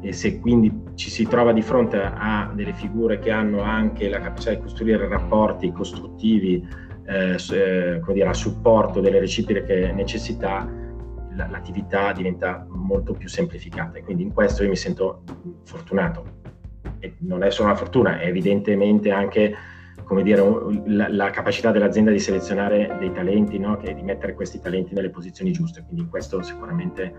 e 0.00 0.12
se 0.12 0.40
quindi 0.40 0.72
ci 0.94 1.08
si 1.08 1.24
trova 1.26 1.52
di 1.52 1.62
fronte 1.62 2.00
a 2.02 2.50
delle 2.52 2.72
figure 2.72 3.20
che 3.20 3.30
hanno 3.30 3.60
anche 3.60 4.08
la 4.08 4.20
capacità 4.20 4.54
di 4.54 4.60
costruire 4.60 5.06
rapporti 5.06 5.70
costruttivi 5.70 6.66
eh, 7.06 7.34
eh, 7.34 8.00
dire, 8.12 8.28
a 8.28 8.34
supporto 8.34 9.00
delle 9.00 9.20
reciproche 9.20 9.92
necessità, 9.92 10.68
l'attività 11.36 12.12
diventa 12.12 12.66
molto 12.68 13.12
più 13.12 13.28
semplificata 13.28 13.98
e 13.98 14.02
quindi 14.02 14.22
in 14.22 14.32
questo 14.32 14.62
io 14.62 14.70
mi 14.70 14.76
sento 14.76 15.22
fortunato. 15.64 16.44
E 16.98 17.16
non 17.20 17.42
è 17.42 17.50
solo 17.50 17.68
una 17.68 17.76
fortuna, 17.76 18.18
è 18.18 18.26
evidentemente 18.26 19.10
anche 19.10 19.54
come 20.04 20.22
dire, 20.22 20.42
la, 20.86 21.08
la 21.08 21.30
capacità 21.30 21.72
dell'azienda 21.72 22.12
di 22.12 22.20
selezionare 22.20 22.96
dei 22.98 23.12
talenti 23.12 23.58
no? 23.58 23.78
e 23.80 23.92
di 23.92 24.02
mettere 24.02 24.34
questi 24.34 24.60
talenti 24.60 24.94
nelle 24.94 25.10
posizioni 25.10 25.50
giuste. 25.50 25.82
Quindi 25.82 26.02
in 26.02 26.08
questo 26.08 26.42
sicuramente 26.42 27.12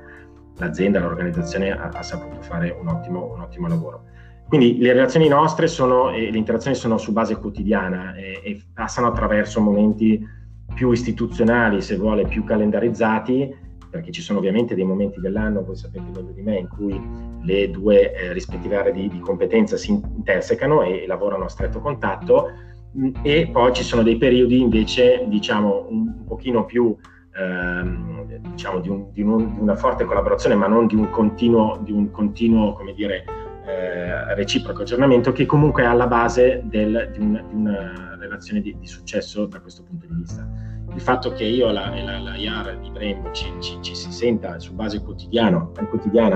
l'azienda, 0.55 1.00
l'organizzazione 1.00 1.71
ha, 1.71 1.89
ha 1.89 2.01
saputo 2.01 2.41
fare 2.41 2.75
un 2.79 2.88
ottimo, 2.88 3.33
un 3.33 3.41
ottimo, 3.41 3.67
lavoro. 3.67 4.03
Quindi 4.47 4.77
le 4.77 4.93
relazioni 4.93 5.27
nostre 5.27 5.67
sono, 5.67 6.12
e 6.12 6.31
le 6.31 6.38
interazioni 6.38 6.77
sono 6.77 6.97
su 6.97 7.12
base 7.12 7.36
quotidiana 7.36 8.15
e, 8.15 8.41
e 8.41 8.62
passano 8.74 9.07
attraverso 9.07 9.59
momenti 9.59 10.25
più 10.74 10.91
istituzionali, 10.91 11.81
se 11.81 11.97
vuole, 11.97 12.25
più 12.25 12.45
calendarizzati, 12.45 13.53
perché 13.98 14.12
ci 14.12 14.22
sono 14.22 14.38
ovviamente 14.38 14.75
dei 14.75 14.84
momenti 14.84 15.20
dell'anno, 15.20 15.63
voi 15.63 15.75
sapete 15.75 16.06
meglio 16.13 16.32
di 16.32 16.42
me, 16.44 16.58
in 16.58 16.68
cui 16.68 17.01
le 17.42 17.72
due 17.72 18.13
eh, 18.13 18.32
rispettive 18.32 18.75
aree 18.75 18.94
di, 18.94 19.10
di, 19.10 19.20
competenza 19.20 19.75
si 19.75 19.92
intersecano 19.92 20.84
e, 20.84 21.04
e, 21.04 21.08
lavorano 21.08 21.46
a 21.46 21.50
stretto 21.50 21.80
contatto. 21.80 22.50
Mh, 22.92 23.10
e 23.24 23.50
poi 23.51 23.74
ci 23.74 23.84
sono 23.84 24.04
dei 24.04 24.18
periodi 24.18 24.62
invece 24.62 25.25
diciamo 25.27 25.88
un, 25.89 26.13
un 26.20 26.25
pochino 26.25 26.66
più 26.66 26.96
ehm, 27.36 28.38
diciamo 28.51 28.80
di, 28.80 28.89
un, 28.89 29.12
di, 29.12 29.22
un, 29.24 29.54
di, 29.54 29.60
una 29.60 29.75
forte 29.75 30.06
collaborazione 30.06 30.56
ma 30.56 30.68
non 30.68 30.86
di 30.86 30.96
un 30.96 31.10
continuo, 31.10 31.84
un 31.88 32.12
continuo 32.12 32.74
come 32.74 32.94
dire 32.94 33.25
eh, 33.66 34.36
reciproco 34.36 34.84
aggiornamento 34.84 35.32
che 35.32 35.46
comunque 35.46 35.84
è 35.84 35.86
alla 35.86 36.08
base 36.08 36.62
del, 36.66 37.10
di, 37.12 37.20
una 37.20 38.16
relazione 38.20 38.62
di 38.62 38.77
successo 38.84 39.48
da 39.48 39.60
questo 39.60 39.84
punto 39.84 40.06
di 40.06 40.13
vista 40.13 40.68
il 40.94 41.01
fatto 41.01 41.32
che 41.34 41.44
io 41.44 41.70
e 41.70 41.74
la, 41.74 41.89
la, 41.89 42.20
la 42.20 42.36
IAR 42.36 42.79
di 42.79 42.89
Brembo 42.89 43.32
ci, 43.32 43.51
ci, 43.60 43.77
ci, 43.82 43.94
si 43.94 44.12
senta 44.12 44.58
su 44.60 44.74
base 44.74 45.01
quotidiana 45.01 45.70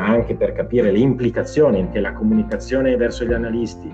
anche 0.06 0.36
per 0.36 0.54
capire 0.54 0.92
le 0.92 1.00
implicazioni 1.00 1.88
che 1.90 2.00
la 2.00 2.14
comunicazione 2.14 2.96
verso 2.96 3.26
gli 3.26 3.34
analisti 3.34 3.88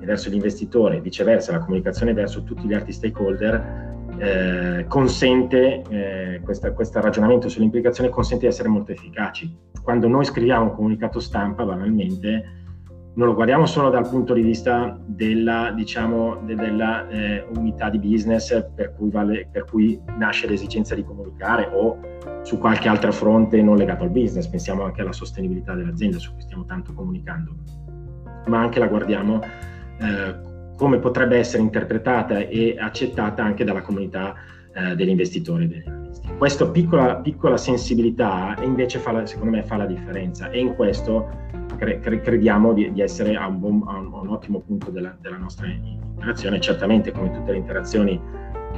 e 0.00 0.06
verso 0.06 0.30
gli 0.30 0.34
investitori, 0.34 1.00
viceversa 1.00 1.52
la 1.52 1.58
comunicazione 1.58 2.12
verso 2.12 2.44
tutti 2.44 2.66
gli 2.66 2.74
altri 2.74 2.92
stakeholder, 2.92 3.94
eh, 4.18 4.84
consente, 4.88 5.82
eh, 5.88 6.40
questo 6.42 7.00
ragionamento 7.00 7.48
sulle 7.48 7.64
implicazioni 7.64 8.08
consente 8.08 8.46
di 8.46 8.52
essere 8.52 8.68
molto 8.68 8.92
efficaci. 8.92 9.54
Quando 9.82 10.08
noi 10.08 10.24
scriviamo 10.24 10.64
un 10.64 10.74
comunicato 10.74 11.20
stampa, 11.20 11.64
banalmente, 11.64 12.64
non 13.16 13.28
lo 13.28 13.34
guardiamo 13.34 13.64
solo 13.64 13.88
dal 13.88 14.06
punto 14.08 14.34
di 14.34 14.42
vista 14.42 14.98
della, 15.04 15.72
diciamo, 15.74 16.36
de, 16.44 16.54
della 16.54 17.08
eh, 17.08 17.46
unità 17.56 17.88
di 17.88 17.98
business 17.98 18.66
per 18.74 18.94
cui, 18.94 19.10
vale, 19.10 19.48
per 19.50 19.64
cui, 19.64 19.98
nasce 20.18 20.46
l'esigenza 20.46 20.94
di 20.94 21.02
comunicare 21.02 21.70
o 21.72 21.98
su 22.42 22.58
qualche 22.58 22.88
altro 22.88 23.12
fronte 23.12 23.60
non 23.62 23.76
legato 23.76 24.04
al 24.04 24.10
business, 24.10 24.46
pensiamo 24.46 24.84
anche 24.84 25.00
alla 25.00 25.12
sostenibilità 25.12 25.74
dell'azienda 25.74 26.18
su 26.18 26.32
cui 26.32 26.42
stiamo 26.42 26.66
tanto 26.66 26.92
comunicando, 26.92 27.56
ma 28.48 28.60
anche 28.60 28.78
la 28.78 28.86
guardiamo 28.86 29.40
eh, 29.98 30.74
come 30.76 30.98
potrebbe 30.98 31.38
essere 31.38 31.62
interpretata 31.62 32.38
e 32.40 32.76
accettata 32.78 33.42
anche 33.42 33.64
dalla 33.64 33.80
comunità 33.80 34.34
eh, 34.74 34.94
degli 34.94 35.08
investitori. 35.08 35.95
Questa 36.38 36.68
piccola, 36.68 37.16
piccola 37.16 37.56
sensibilità 37.56 38.54
invece 38.62 38.98
fa 38.98 39.12
la, 39.12 39.26
secondo 39.26 39.56
me 39.56 39.62
fa 39.62 39.76
la 39.76 39.86
differenza 39.86 40.50
e 40.50 40.60
in 40.60 40.74
questo 40.74 41.28
cre- 41.76 42.00
crediamo 42.00 42.72
di, 42.72 42.92
di 42.92 43.00
essere 43.00 43.36
a 43.36 43.46
un, 43.46 43.58
buon, 43.58 43.82
a 43.86 43.98
un, 43.98 44.28
ottimo 44.28 44.60
punto 44.60 44.90
della, 44.90 45.16
della, 45.20 45.36
nostra 45.36 45.66
interazione. 45.66 46.60
Certamente, 46.60 47.12
come 47.12 47.30
tutte 47.30 47.52
le 47.52 47.58
interazioni, 47.58 48.20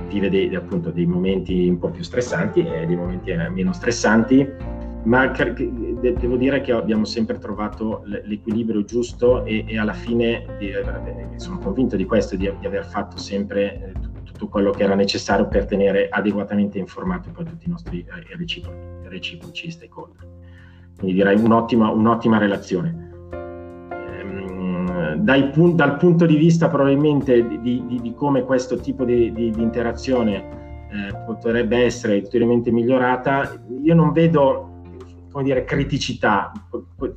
vive 0.08 0.30
dei, 0.30 0.54
appunto, 0.54 0.90
dei 0.90 1.06
momenti 1.06 1.68
un 1.68 1.78
po' 1.78 1.90
più 1.90 2.02
stressanti 2.02 2.60
e 2.60 2.86
dei 2.86 2.96
momenti 2.96 3.30
eh, 3.30 3.48
meno 3.48 3.72
stressanti, 3.72 4.46
ma 5.04 5.30
cre- 5.30 5.54
devo 5.54 6.36
dire 6.36 6.60
che 6.60 6.72
abbiamo 6.72 7.04
sempre 7.04 7.38
trovato 7.38 8.02
l'equilibrio 8.04 8.84
giusto 8.84 9.44
e, 9.44 9.78
alla 9.78 9.92
fine 9.92 10.58
eh, 10.58 10.84
sono 11.36 11.58
convinto 11.58 11.96
di 11.96 12.04
questo, 12.04 12.36
di, 12.36 12.50
di 12.58 12.66
aver 12.66 12.84
fatto 12.84 13.16
sempre 13.16 13.92
eh, 13.94 14.07
tutto 14.38 14.48
quello 14.48 14.70
che 14.70 14.84
era 14.84 14.94
necessario 14.94 15.48
per 15.48 15.66
tenere 15.66 16.08
adeguatamente 16.08 16.78
informati 16.78 17.30
poi 17.30 17.44
tutti 17.44 17.66
i 17.66 17.70
nostri 17.70 18.06
reciproci, 18.36 18.78
reciproci 19.08 19.70
stakeholder 19.70 20.38
quindi 20.98 21.16
direi 21.16 21.38
un'ottima, 21.40 21.90
un'ottima 21.90 22.38
relazione. 22.38 23.06
Ehm, 23.92 25.14
dai, 25.14 25.52
dal 25.74 25.96
punto 25.96 26.26
di 26.26 26.36
vista 26.36 26.68
probabilmente 26.68 27.46
di, 27.46 27.60
di, 27.86 28.00
di 28.00 28.14
come 28.14 28.42
questo 28.42 28.76
tipo 28.76 29.04
di, 29.04 29.30
di 29.30 29.52
interazione 29.56 30.88
eh, 30.90 31.14
potrebbe 31.24 31.84
essere 31.84 32.16
ulteriormente 32.16 32.72
migliorata, 32.72 33.62
io 33.80 33.94
non 33.94 34.10
vedo 34.12 34.64
come 35.30 35.44
dire, 35.44 35.62
criticità, 35.64 36.50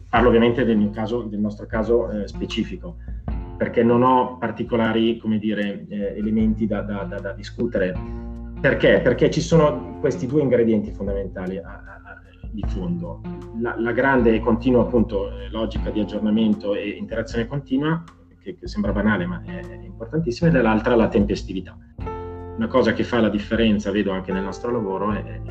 parlo 0.10 0.28
ovviamente 0.28 0.64
del, 0.64 0.92
caso, 0.92 1.24
del 1.24 1.40
nostro 1.40 1.66
caso 1.66 2.12
eh, 2.12 2.28
specifico, 2.28 2.98
perché 3.62 3.84
non 3.84 4.02
ho 4.02 4.40
particolari 4.40 5.20
come 5.20 5.38
dire, 5.38 5.86
eh, 5.88 6.16
elementi 6.18 6.66
da, 6.66 6.82
da, 6.82 7.04
da, 7.04 7.20
da, 7.20 7.32
discutere. 7.34 7.94
Perché? 8.60 9.02
Perché 9.02 9.30
ci 9.30 9.40
sono 9.40 10.00
questi 10.00 10.26
due 10.26 10.42
ingredienti 10.42 10.90
fondamentali 10.90 11.62
di 12.50 12.64
fondo. 12.70 13.22
La, 13.60 13.76
la 13.78 13.92
grande 13.92 14.34
e 14.34 14.40
continua 14.40 14.82
appunto 14.82 15.30
eh, 15.30 15.52
logica 15.52 15.92
di 15.92 16.00
aggiornamento 16.00 16.74
e 16.74 16.90
interazione 16.90 17.46
continua, 17.46 18.04
che, 18.40 18.58
che 18.58 18.68
sembra 18.68 18.94
banale 18.94 19.28
ma 19.28 19.44
è, 19.46 19.60
è 19.60 19.84
importantissima, 19.84 20.50
e 20.50 20.54
dall'altra 20.54 20.96
la 20.96 21.08
tempestività. 21.08 21.78
Una 22.56 22.68
cosa 22.68 22.94
che 22.94 23.04
fa 23.04 23.20
la 23.20 23.30
differenza, 23.30 23.92
vedo 23.92 24.10
anche 24.10 24.32
nel 24.32 24.44
nostro 24.44 24.72
lavoro, 24.72 25.12
è, 25.12 25.24
è 25.24 25.42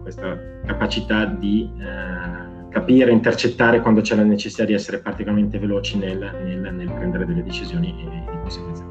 questa 0.00 0.34
capacità 0.64 1.26
di 1.26 1.70
eh, 1.78 2.59
capire, 2.70 3.10
intercettare 3.10 3.80
quando 3.80 4.00
c'è 4.00 4.14
la 4.14 4.22
necessità 4.22 4.64
di 4.64 4.72
essere 4.72 5.00
particolarmente 5.00 5.58
veloci 5.58 5.98
nel, 5.98 6.18
nel, 6.18 6.74
nel 6.74 6.90
prendere 6.92 7.26
delle 7.26 7.42
decisioni 7.42 7.88
e 7.88 8.08
di 8.08 8.38
conseguenza 8.40 8.88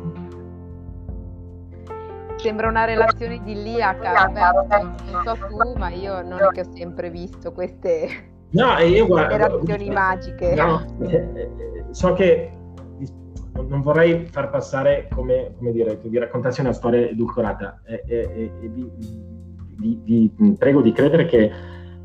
Sembra 2.40 2.70
una 2.70 2.86
relazione 2.86 3.36
idilliaca, 3.36 4.24
Roberto, 4.24 5.12
non 5.12 5.24
so 5.26 5.38
tu, 5.50 5.78
ma 5.78 5.90
io 5.90 6.22
non 6.22 6.40
è 6.40 6.48
che 6.54 6.62
ho 6.62 6.72
sempre 6.74 7.10
visto 7.10 7.52
queste 7.52 8.08
no, 8.52 8.78
io, 8.78 9.06
guarda, 9.08 9.36
relazioni 9.36 9.90
magiche. 9.90 10.56
No, 10.56 10.86
eh, 11.02 11.16
eh, 11.16 11.50
so 11.92 12.14
che 12.14 12.50
non 13.68 13.82
vorrei 13.82 14.26
far 14.32 14.50
passare 14.50 15.10
come, 15.14 15.52
come 15.58 15.74
dire, 15.74 16.00
vi 16.02 16.18
raccontassi 16.18 16.62
una 16.62 16.72
storia 16.72 17.10
edulcorata 17.10 17.82
e, 17.84 18.04
e, 18.08 18.52
e 18.62 18.68
vi, 18.70 18.90
vi, 19.76 20.32
vi, 20.38 20.56
prego 20.58 20.82
di 20.82 20.94
credere 20.94 21.26
che 21.26 21.52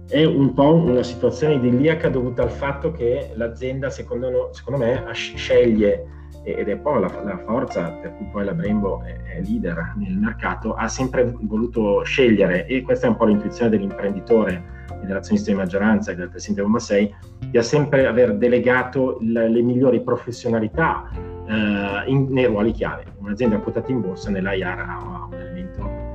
è 0.08 0.24
un 0.24 0.52
po' 0.52 0.74
una 0.74 1.02
situazione 1.02 1.54
idilliaca 1.54 2.08
dovuta 2.08 2.42
al 2.42 2.50
fatto 2.50 2.92
che 2.92 3.32
l'azienda, 3.34 3.90
secondo, 3.90 4.50
secondo 4.52 4.84
me, 4.84 5.04
sceglie 5.12 6.06
ed 6.44 6.68
è 6.68 6.76
poi 6.76 7.00
la, 7.00 7.22
la, 7.24 7.38
forza 7.38 7.88
per 7.90 8.14
cui 8.16 8.26
poi 8.30 8.44
la 8.44 8.52
Brembo 8.52 9.02
è, 9.02 9.16
è, 9.22 9.40
leader 9.40 9.94
nel 9.96 10.18
mercato, 10.18 10.74
ha 10.74 10.88
sempre 10.88 11.34
voluto 11.40 12.02
scegliere, 12.02 12.66
e 12.66 12.82
questa 12.82 13.06
è 13.06 13.08
un 13.08 13.16
po' 13.16 13.24
l'intuizione 13.24 13.70
dell'imprenditore 13.70 14.62
e 15.02 15.06
dell'azionista 15.06 15.50
di 15.50 15.56
maggioranza 15.56 16.12
e 16.12 16.16
del 16.16 16.28
presidente 16.28 16.78
6, 16.78 17.14
di 17.50 17.62
sempre 17.62 18.06
aver 18.06 18.36
delegato 18.36 19.16
le, 19.22 19.48
le 19.48 19.62
migliori 19.62 20.02
professionalità 20.02 21.08
eh, 21.12 22.10
in, 22.10 22.26
nei 22.28 22.44
ruoli 22.44 22.72
chiave. 22.72 23.04
Un'azienda 23.18 23.58
quotata 23.58 23.90
in 23.90 24.02
borsa 24.02 24.30
nell'IR 24.30 24.66
ha, 24.66 25.28
un 25.30 25.34
elemento 25.34 26.12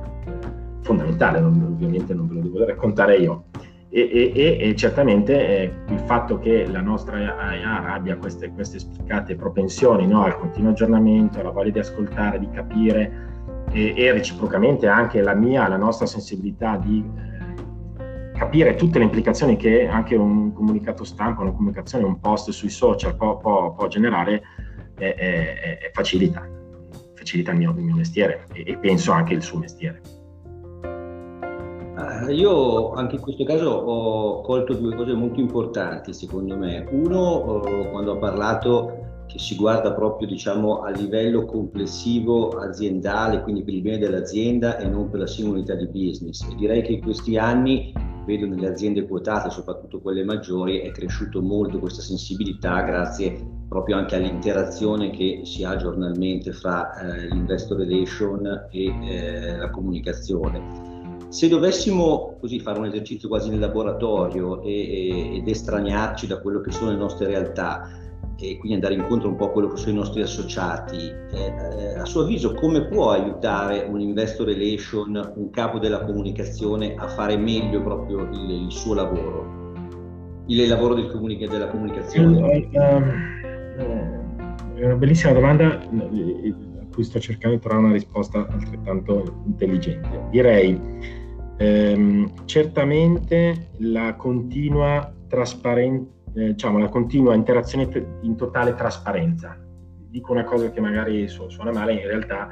fondamentale, 0.82 1.40
non, 1.40 1.60
ovviamente 1.60 2.14
non 2.14 2.28
ve 2.28 2.34
lo 2.34 2.40
devo 2.40 2.64
raccontare 2.64 3.16
io. 3.16 3.46
E, 3.92 4.32
e, 4.36 4.58
e, 4.60 4.76
certamente 4.76 5.34
eh, 5.34 5.72
il 5.88 5.98
fatto 6.06 6.38
che 6.38 6.64
la 6.68 6.80
nostra 6.80 7.18
IR 7.18 7.86
abbia 7.88 8.16
queste, 8.16 8.48
queste 8.50 8.78
spiccate 8.78 9.34
propensioni 9.34 10.06
no, 10.06 10.22
al 10.22 10.38
continuo 10.38 10.70
aggiornamento, 10.70 11.40
alla 11.40 11.50
voglia 11.50 11.72
di 11.72 11.78
ascoltare, 11.80 12.38
di 12.38 12.48
capire 12.50 13.64
e, 13.72 13.92
e 13.96 14.12
reciprocamente 14.12 14.86
anche 14.86 15.20
la 15.22 15.34
mia, 15.34 15.66
la 15.66 15.76
nostra 15.76 16.06
sensibilità 16.06 16.76
di 16.76 17.04
eh, 17.98 18.32
capire 18.38 18.76
tutte 18.76 18.98
le 18.98 19.04
implicazioni 19.06 19.56
che 19.56 19.88
anche 19.88 20.14
un 20.14 20.52
comunicato 20.52 21.02
stampa, 21.02 21.42
una 21.42 21.50
comunicazione, 21.50 22.04
un 22.04 22.20
post 22.20 22.50
sui 22.50 22.70
social 22.70 23.16
può, 23.16 23.38
può, 23.38 23.74
può 23.74 23.88
generare, 23.88 24.40
è 24.94 25.90
facilita, 25.94 26.46
facilita 27.14 27.52
il 27.52 27.56
mio, 27.56 27.70
il 27.70 27.82
mio 27.82 27.94
mestiere 27.96 28.46
e 28.52 28.76
penso 28.76 29.10
anche 29.12 29.34
il 29.34 29.42
suo 29.42 29.58
mestiere. 29.58 30.19
Io 32.28 32.92
anche 32.92 33.16
in 33.16 33.20
questo 33.20 33.44
caso 33.44 33.70
ho 33.70 34.40
colto 34.42 34.74
due 34.74 34.94
cose 34.94 35.14
molto 35.14 35.40
importanti 35.40 36.12
secondo 36.12 36.56
me. 36.56 36.86
Uno, 36.90 37.64
eh, 37.64 37.90
quando 37.90 38.12
ha 38.12 38.16
parlato 38.18 39.00
che 39.26 39.38
si 39.38 39.54
guarda 39.54 39.92
proprio 39.92 40.26
diciamo, 40.26 40.80
a 40.80 40.90
livello 40.90 41.44
complessivo 41.44 42.48
aziendale, 42.48 43.42
quindi 43.42 43.62
per 43.62 43.74
il 43.74 43.82
bene 43.82 43.98
dell'azienda 43.98 44.76
e 44.78 44.88
non 44.88 45.08
per 45.08 45.20
la 45.20 45.26
singolarità 45.26 45.74
di 45.74 45.86
business. 45.86 46.42
E 46.50 46.54
direi 46.56 46.82
che 46.82 46.92
in 46.94 47.00
questi 47.00 47.38
anni, 47.38 47.92
vedo 48.26 48.46
nelle 48.46 48.68
aziende 48.68 49.06
quotate, 49.06 49.50
soprattutto 49.50 50.00
quelle 50.00 50.24
maggiori, 50.24 50.80
è 50.80 50.90
cresciuto 50.90 51.40
molto 51.40 51.78
questa 51.78 52.02
sensibilità 52.02 52.82
grazie 52.82 53.58
proprio 53.68 53.96
anche 53.96 54.16
all'interazione 54.16 55.10
che 55.10 55.42
si 55.44 55.62
ha 55.62 55.76
giornalmente 55.76 56.50
fra 56.50 56.92
eh, 56.98 57.28
l'investor 57.28 57.78
relation 57.78 58.66
e 58.68 58.84
eh, 58.84 59.56
la 59.56 59.70
comunicazione. 59.70 60.89
Se 61.30 61.46
dovessimo 61.46 62.36
così 62.40 62.58
fare 62.58 62.80
un 62.80 62.86
esercizio 62.86 63.28
quasi 63.28 63.50
nel 63.50 63.60
laboratorio 63.60 64.62
e, 64.62 64.72
e, 64.72 65.36
ed 65.36 65.46
estraniarci 65.46 66.26
da 66.26 66.40
quello 66.40 66.60
che 66.60 66.72
sono 66.72 66.90
le 66.90 66.96
nostre 66.96 67.28
realtà 67.28 67.88
e 68.36 68.56
quindi 68.58 68.74
andare 68.74 68.94
incontro 68.94 69.28
un 69.28 69.36
po' 69.36 69.44
a 69.44 69.50
quello 69.50 69.68
che 69.68 69.76
sono 69.76 69.92
i 69.92 69.94
nostri 69.94 70.22
associati, 70.22 70.96
eh, 70.96 71.52
eh, 71.78 71.98
a 71.98 72.04
suo 72.04 72.22
avviso 72.22 72.54
come 72.54 72.84
può 72.86 73.12
aiutare 73.12 73.86
un 73.88 74.00
investor 74.00 74.48
relation, 74.48 75.32
un 75.36 75.50
capo 75.50 75.78
della 75.78 76.04
comunicazione 76.04 76.96
a 76.96 77.06
fare 77.06 77.36
meglio 77.36 77.80
proprio 77.80 78.22
il, 78.22 78.50
il 78.64 78.72
suo 78.72 78.94
lavoro, 78.94 79.72
il 80.46 80.66
lavoro 80.66 80.94
del 80.94 81.12
comunica- 81.12 81.46
della 81.46 81.68
comunicazione? 81.68 82.68
È 84.74 84.84
una 84.84 84.96
bellissima 84.96 85.32
domanda 85.32 85.80
eh, 85.80 86.54
a 86.80 86.86
cui 86.92 87.04
sto 87.04 87.20
cercando 87.20 87.54
di 87.54 87.62
trovare 87.62 87.84
una 87.84 87.92
risposta 87.92 88.48
altrettanto 88.50 89.42
intelligente. 89.46 90.26
Direi 90.30 91.18
Ehm, 91.62 92.46
certamente 92.46 93.72
la 93.80 94.14
continua, 94.14 95.12
eh, 95.28 96.06
diciamo, 96.32 96.78
la 96.78 96.88
continua 96.88 97.34
interazione 97.34 97.86
in 98.22 98.34
totale 98.34 98.74
trasparenza. 98.74 99.58
Dico 100.08 100.32
una 100.32 100.44
cosa 100.44 100.70
che 100.70 100.80
magari 100.80 101.28
su- 101.28 101.50
suona 101.50 101.70
male, 101.70 101.92
in 101.92 102.06
realtà 102.06 102.48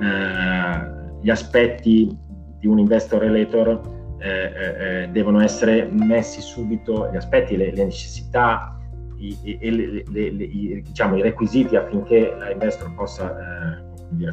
eh, 0.00 1.20
gli 1.22 1.30
aspetti 1.30 2.18
di 2.58 2.66
un 2.66 2.80
investor 2.80 3.20
relator 3.20 3.80
eh, 4.18 4.28
eh, 4.28 5.02
eh 5.04 5.08
devono 5.08 5.40
essere 5.40 5.88
messi 5.88 6.40
subito, 6.40 7.08
gli 7.12 7.16
aspetti, 7.16 7.56
le, 7.56 7.72
le 7.72 7.84
necessità 7.84 8.76
i, 9.18 9.38
i, 9.44 9.58
i, 9.60 10.82
diciamo, 10.82 11.16
i 11.16 11.22
requisiti 11.22 11.76
affinché 11.76 12.34
l'investor 12.36 12.92
possa 12.94 13.30
eh, 13.30 13.84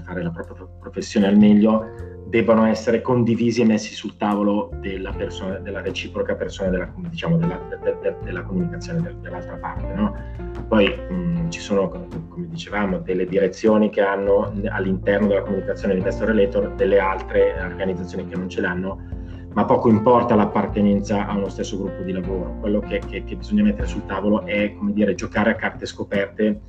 fare 0.03 0.23
la 0.23 0.31
propria 0.31 0.67
professione 0.79 1.27
al 1.27 1.37
meglio 1.37 2.13
debbano 2.33 2.65
essere 2.65 3.01
condivisi 3.01 3.61
e 3.61 3.65
messi 3.65 3.93
sul 3.93 4.17
tavolo 4.17 4.71
della, 4.79 5.11
persona, 5.11 5.59
della 5.59 5.81
reciproca 5.81 6.33
persona 6.33 6.69
della, 6.69 6.91
diciamo, 6.95 7.37
della, 7.37 7.59
de, 7.69 7.95
de, 8.01 8.15
della 8.23 8.41
comunicazione 8.41 9.17
dell'altra 9.21 9.55
parte. 9.57 9.93
No? 9.93 10.15
Poi 10.67 10.87
mh, 10.87 11.49
ci 11.49 11.59
sono, 11.59 11.89
come 11.89 12.47
dicevamo, 12.47 12.97
delle 12.97 13.25
direzioni 13.25 13.91
che 13.91 14.01
hanno 14.01 14.51
all'interno 14.69 15.27
della 15.27 15.43
comunicazione 15.43 15.93
investor 15.93 16.29
relator, 16.29 16.73
delle 16.73 16.97
altre 16.97 17.53
organizzazioni 17.61 18.27
che 18.27 18.35
non 18.35 18.49
ce 18.49 18.61
l'hanno, 18.61 18.99
ma 19.53 19.65
poco 19.65 19.89
importa 19.89 20.33
l'appartenenza 20.33 21.27
a 21.27 21.35
uno 21.35 21.49
stesso 21.49 21.77
gruppo 21.77 22.01
di 22.01 22.13
lavoro. 22.13 22.57
Quello 22.59 22.79
che, 22.79 22.99
che, 23.07 23.23
che 23.23 23.35
bisogna 23.35 23.61
mettere 23.61 23.85
sul 23.85 24.07
tavolo 24.07 24.43
è, 24.45 24.73
come 24.73 24.91
dire, 24.93 25.13
giocare 25.13 25.51
a 25.51 25.55
carte 25.55 25.85
scoperte 25.85 26.61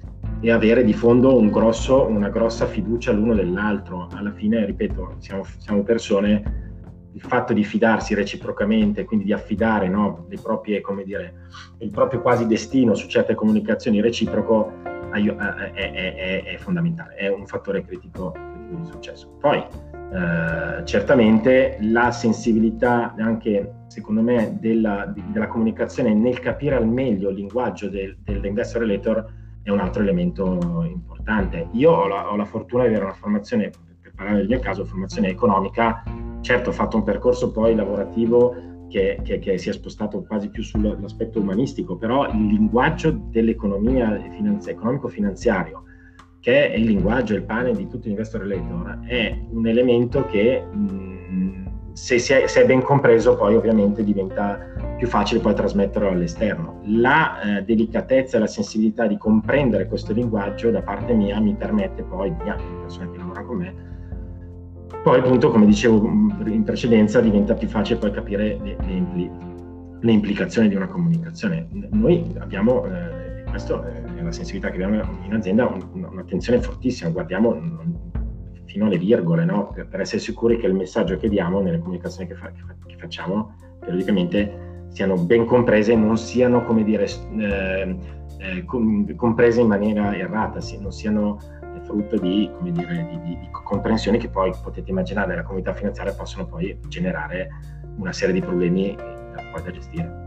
e 0.44 0.50
avere 0.50 0.84
di 0.84 0.92
fondo 0.92 1.38
un 1.38 1.50
grosso, 1.50 2.06
una 2.06 2.28
grossa 2.28 2.66
fiducia 2.66 3.12
l'uno 3.12 3.34
dell'altro. 3.34 4.08
Alla 4.12 4.30
fine, 4.30 4.66
ripeto, 4.66 5.14
siamo, 5.16 5.42
siamo 5.56 5.82
persone, 5.82 6.62
il 7.14 7.22
fatto 7.22 7.54
di 7.54 7.64
fidarsi 7.64 8.12
reciprocamente, 8.12 9.06
quindi 9.06 9.24
di 9.24 9.32
affidare 9.32 9.88
no, 9.88 10.26
proprie, 10.42 10.82
dire, 11.02 11.34
il 11.78 11.88
proprio 11.88 12.20
quasi 12.20 12.46
destino 12.46 12.94
su 12.94 13.08
certe 13.08 13.34
comunicazioni 13.34 14.02
reciproco 14.02 14.70
è, 15.14 15.18
è, 15.18 15.72
è, 15.72 16.42
è 16.44 16.56
fondamentale, 16.58 17.14
è 17.14 17.28
un 17.28 17.46
fattore 17.46 17.82
critico, 17.82 18.32
critico 18.32 18.76
di 18.82 18.84
successo. 18.84 19.30
Poi, 19.40 19.56
eh, 19.56 20.84
certamente 20.84 21.78
la 21.80 22.10
sensibilità 22.10 23.14
anche 23.16 23.76
secondo 23.86 24.20
me 24.20 24.58
della, 24.60 25.10
della, 25.32 25.46
comunicazione 25.46 26.12
nel 26.12 26.38
capire 26.40 26.74
al 26.74 26.86
meglio 26.86 27.30
il 27.30 27.36
linguaggio 27.36 27.88
del, 27.88 28.18
dell'investor 28.22 28.82
relator 28.82 29.42
è 29.64 29.70
un 29.70 29.80
altro 29.80 30.02
elemento 30.02 30.84
importante. 30.86 31.68
Io 31.72 31.90
ho 31.90 32.06
la, 32.06 32.30
ho 32.30 32.36
la 32.36 32.44
fortuna 32.44 32.82
di 32.82 32.90
avere 32.90 33.06
una 33.06 33.14
formazione, 33.14 33.70
per 34.00 34.12
parlare 34.14 34.36
del 34.38 34.46
mio 34.46 34.60
caso, 34.60 34.84
formazione 34.84 35.28
economica, 35.28 36.04
certo 36.42 36.68
ho 36.70 36.72
fatto 36.72 36.98
un 36.98 37.02
percorso 37.02 37.50
poi 37.50 37.74
lavorativo 37.74 38.54
che, 38.88 39.18
che, 39.22 39.38
che, 39.38 39.56
si 39.56 39.70
è 39.70 39.72
spostato 39.72 40.22
quasi 40.22 40.50
più 40.50 40.62
sull'aspetto 40.62 41.40
umanistico, 41.40 41.96
però 41.96 42.28
il 42.28 42.46
linguaggio 42.46 43.10
dell'economia 43.10 44.20
finanzi- 44.36 44.70
economico-finanziario, 44.70 45.84
che 46.40 46.70
è 46.70 46.76
il 46.76 46.84
linguaggio, 46.84 47.34
il 47.34 47.44
pane 47.44 47.72
di 47.72 47.88
tutti 47.88 48.08
gli 48.08 48.10
investor 48.10 48.42
relator, 48.42 49.00
è 49.06 49.36
un 49.50 49.66
elemento 49.66 50.26
che 50.26 50.62
mh, 50.62 51.94
se, 51.94 52.16
è, 52.16 52.46
se, 52.46 52.62
è, 52.62 52.66
ben 52.66 52.82
compreso 52.82 53.34
poi 53.34 53.54
ovviamente 53.54 54.04
diventa 54.04 54.73
più 54.96 55.06
facile 55.06 55.40
poi 55.40 55.54
trasmetterlo 55.54 56.08
all'esterno. 56.08 56.80
La 56.84 57.40
eh, 57.40 57.62
delicatezza 57.62 58.36
e 58.36 58.40
la 58.40 58.46
sensibilità 58.46 59.06
di 59.06 59.16
comprendere 59.16 59.86
questo 59.86 60.12
linguaggio 60.12 60.70
da 60.70 60.82
parte 60.82 61.12
mia 61.14 61.40
mi 61.40 61.54
permette 61.54 62.02
poi, 62.02 62.30
mia, 62.42 62.56
le 62.56 62.80
persone 62.82 63.10
che 63.10 63.18
lavorano 63.18 63.46
con 63.46 63.56
me, 63.56 63.74
poi 65.02 65.18
appunto 65.18 65.50
come 65.50 65.66
dicevo 65.66 66.00
mm, 66.00 66.46
in 66.46 66.62
precedenza 66.62 67.20
diventa 67.20 67.54
più 67.54 67.68
facile 67.68 67.98
poi 67.98 68.10
capire 68.10 68.58
le, 68.62 68.76
le, 68.80 68.92
impli, 68.92 69.30
le 70.00 70.12
implicazioni 70.12 70.68
di 70.68 70.76
una 70.76 70.86
comunicazione. 70.86 71.68
Noi 71.90 72.34
abbiamo, 72.38 72.86
eh, 72.86 73.44
questa 73.50 73.84
è 73.86 74.22
la 74.22 74.32
sensibilità 74.32 74.70
che 74.70 74.82
abbiamo 74.82 75.06
in 75.24 75.34
azienda, 75.34 75.66
un, 75.66 76.08
un'attenzione 76.10 76.60
fortissima, 76.60 77.10
guardiamo 77.10 77.54
fino 78.64 78.86
alle 78.86 78.96
virgole, 78.96 79.44
no? 79.44 79.70
per, 79.74 79.88
per, 79.88 80.00
essere 80.00 80.20
sicuri 80.20 80.56
che 80.56 80.66
il 80.66 80.74
messaggio 80.74 81.16
che 81.18 81.28
diamo 81.28 81.60
nelle 81.60 81.78
comunicazioni 81.78 82.26
che, 82.26 82.34
fa, 82.34 82.50
che 82.50 82.96
facciamo 82.96 83.54
periodicamente 83.80 84.63
siano 84.94 85.16
ben 85.16 85.44
comprese 85.44 85.92
e 85.92 85.96
non 85.96 86.16
siano, 86.16 86.64
come 86.64 86.84
dire, 86.84 87.04
eh, 87.36 87.96
eh, 88.38 88.64
comprese 89.16 89.60
in 89.60 89.66
maniera 89.66 90.16
errata, 90.16 90.60
non 90.78 90.92
siano 90.92 91.40
frutto 91.82 92.16
di, 92.16 92.48
dire, 92.60 93.08
di, 93.10 93.20
di, 93.22 93.38
di, 93.40 93.48
comprensioni 93.50 94.18
che 94.18 94.28
poi 94.28 94.52
potete 94.62 94.90
immaginare 94.90 95.28
nella 95.28 95.42
comunità 95.42 95.74
finanziaria 95.74 96.14
possono 96.14 96.46
poi 96.46 96.78
generare 96.86 97.48
una 97.96 98.12
serie 98.12 98.34
di 98.34 98.40
problemi 98.40 98.94
da, 98.94 99.42
poi 99.52 99.62
da 99.62 99.70
gestire. 99.72 100.23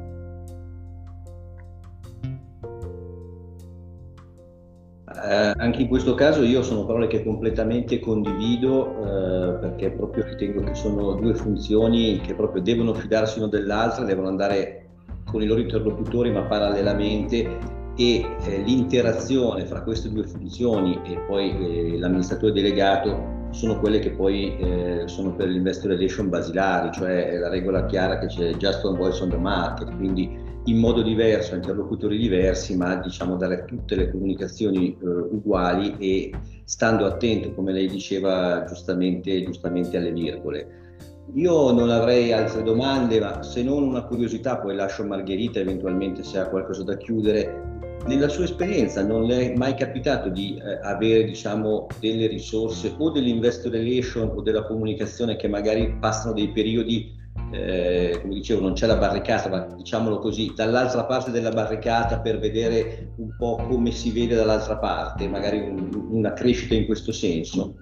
Eh, 5.23 5.53
anche 5.57 5.81
in 5.81 5.87
questo 5.87 6.13
caso 6.13 6.43
io 6.43 6.61
sono 6.61 6.85
parole 6.85 7.07
che 7.07 7.23
completamente 7.23 7.99
condivido 7.99 9.01
eh, 9.01 9.57
perché 9.59 9.91
proprio 9.91 10.23
ritengo 10.25 10.61
che 10.61 10.75
sono 10.75 11.13
due 11.15 11.33
funzioni 11.33 12.21
che 12.21 12.35
proprio 12.35 12.61
devono 12.61 12.93
fidarsi 12.93 13.39
uno 13.39 13.47
dell'altra, 13.47 14.05
devono 14.05 14.27
andare 14.27 14.89
con 15.25 15.41
i 15.41 15.47
loro 15.47 15.59
interlocutori 15.59 16.29
ma 16.31 16.43
parallelamente 16.43 17.75
e 17.95 18.25
eh, 18.45 18.61
l'interazione 18.63 19.65
fra 19.65 19.81
queste 19.81 20.11
due 20.11 20.23
funzioni 20.23 20.99
e 21.03 21.17
poi 21.27 21.49
eh, 21.49 21.97
l'amministratore 21.97 22.53
delegato 22.53 23.35
sono 23.49 23.79
quelle 23.79 23.97
che 23.97 24.11
poi 24.11 24.55
eh, 24.57 25.03
sono 25.05 25.33
per 25.35 25.47
l'investor 25.47 25.91
relation 25.91 26.29
basilari, 26.29 26.91
cioè 26.91 27.37
la 27.37 27.49
regola 27.49 27.85
chiara 27.85 28.19
che 28.19 28.27
c'è 28.27 28.51
just 28.51 28.83
one 28.85 28.97
voice 28.97 29.23
on 29.23 29.29
the 29.29 29.37
market, 29.37 29.95
quindi 29.95 30.46
in 30.67 30.77
modo 30.77 31.01
diverso, 31.01 31.55
interlocutori 31.55 32.17
diversi, 32.17 32.75
ma 32.75 32.95
diciamo 32.95 33.35
dare 33.35 33.65
tutte 33.65 33.95
le 33.95 34.11
comunicazioni 34.11 34.89
eh, 34.89 35.07
uguali 35.07 35.95
e 35.97 36.31
stando 36.63 37.05
attento, 37.05 37.53
come 37.53 37.71
lei 37.71 37.87
diceva 37.87 38.63
giustamente, 38.65 39.43
giustamente 39.43 39.97
alle 39.97 40.11
virgole. 40.11 40.85
Io 41.33 41.71
non 41.71 41.89
avrei 41.89 42.31
altre 42.31 42.63
domande, 42.63 43.19
ma 43.19 43.43
se 43.43 43.63
non 43.63 43.83
una 43.83 44.03
curiosità, 44.03 44.57
poi 44.57 44.75
lascio 44.75 45.05
Margherita 45.05 45.59
eventualmente 45.59 46.23
se 46.23 46.39
ha 46.39 46.47
qualcosa 46.47 46.83
da 46.83 46.95
chiudere 46.95 47.67
nella 48.05 48.29
sua 48.29 48.45
esperienza 48.45 49.03
non 49.03 49.25
le 49.25 49.51
è 49.51 49.57
mai 49.57 49.75
capitato 49.75 50.29
di 50.29 50.55
eh, 50.55 50.79
avere 50.81 51.25
diciamo, 51.25 51.87
delle 51.99 52.27
risorse 52.27 52.93
o 52.97 53.09
dell'investor 53.09 53.71
relation 53.71 54.31
o 54.33 54.41
della 54.41 54.63
comunicazione 54.63 55.35
che 55.35 55.47
magari 55.47 55.97
passano 55.99 56.33
dei 56.33 56.49
periodi, 56.51 57.13
eh, 57.51 58.19
come 58.21 58.33
dicevo, 58.33 58.61
non 58.61 58.73
c'è 58.73 58.87
la 58.87 58.97
barricata, 58.97 59.49
ma 59.49 59.59
diciamolo 59.75 60.19
così, 60.19 60.51
dall'altra 60.55 61.05
parte 61.05 61.31
della 61.31 61.51
barricata 61.51 62.19
per 62.19 62.39
vedere 62.39 63.13
un 63.17 63.35
po' 63.37 63.55
come 63.67 63.91
si 63.91 64.11
vede 64.11 64.35
dall'altra 64.35 64.77
parte, 64.77 65.27
magari 65.27 65.59
un, 65.59 65.89
una 66.09 66.33
crescita 66.33 66.75
in 66.75 66.85
questo 66.85 67.11
senso? 67.11 67.75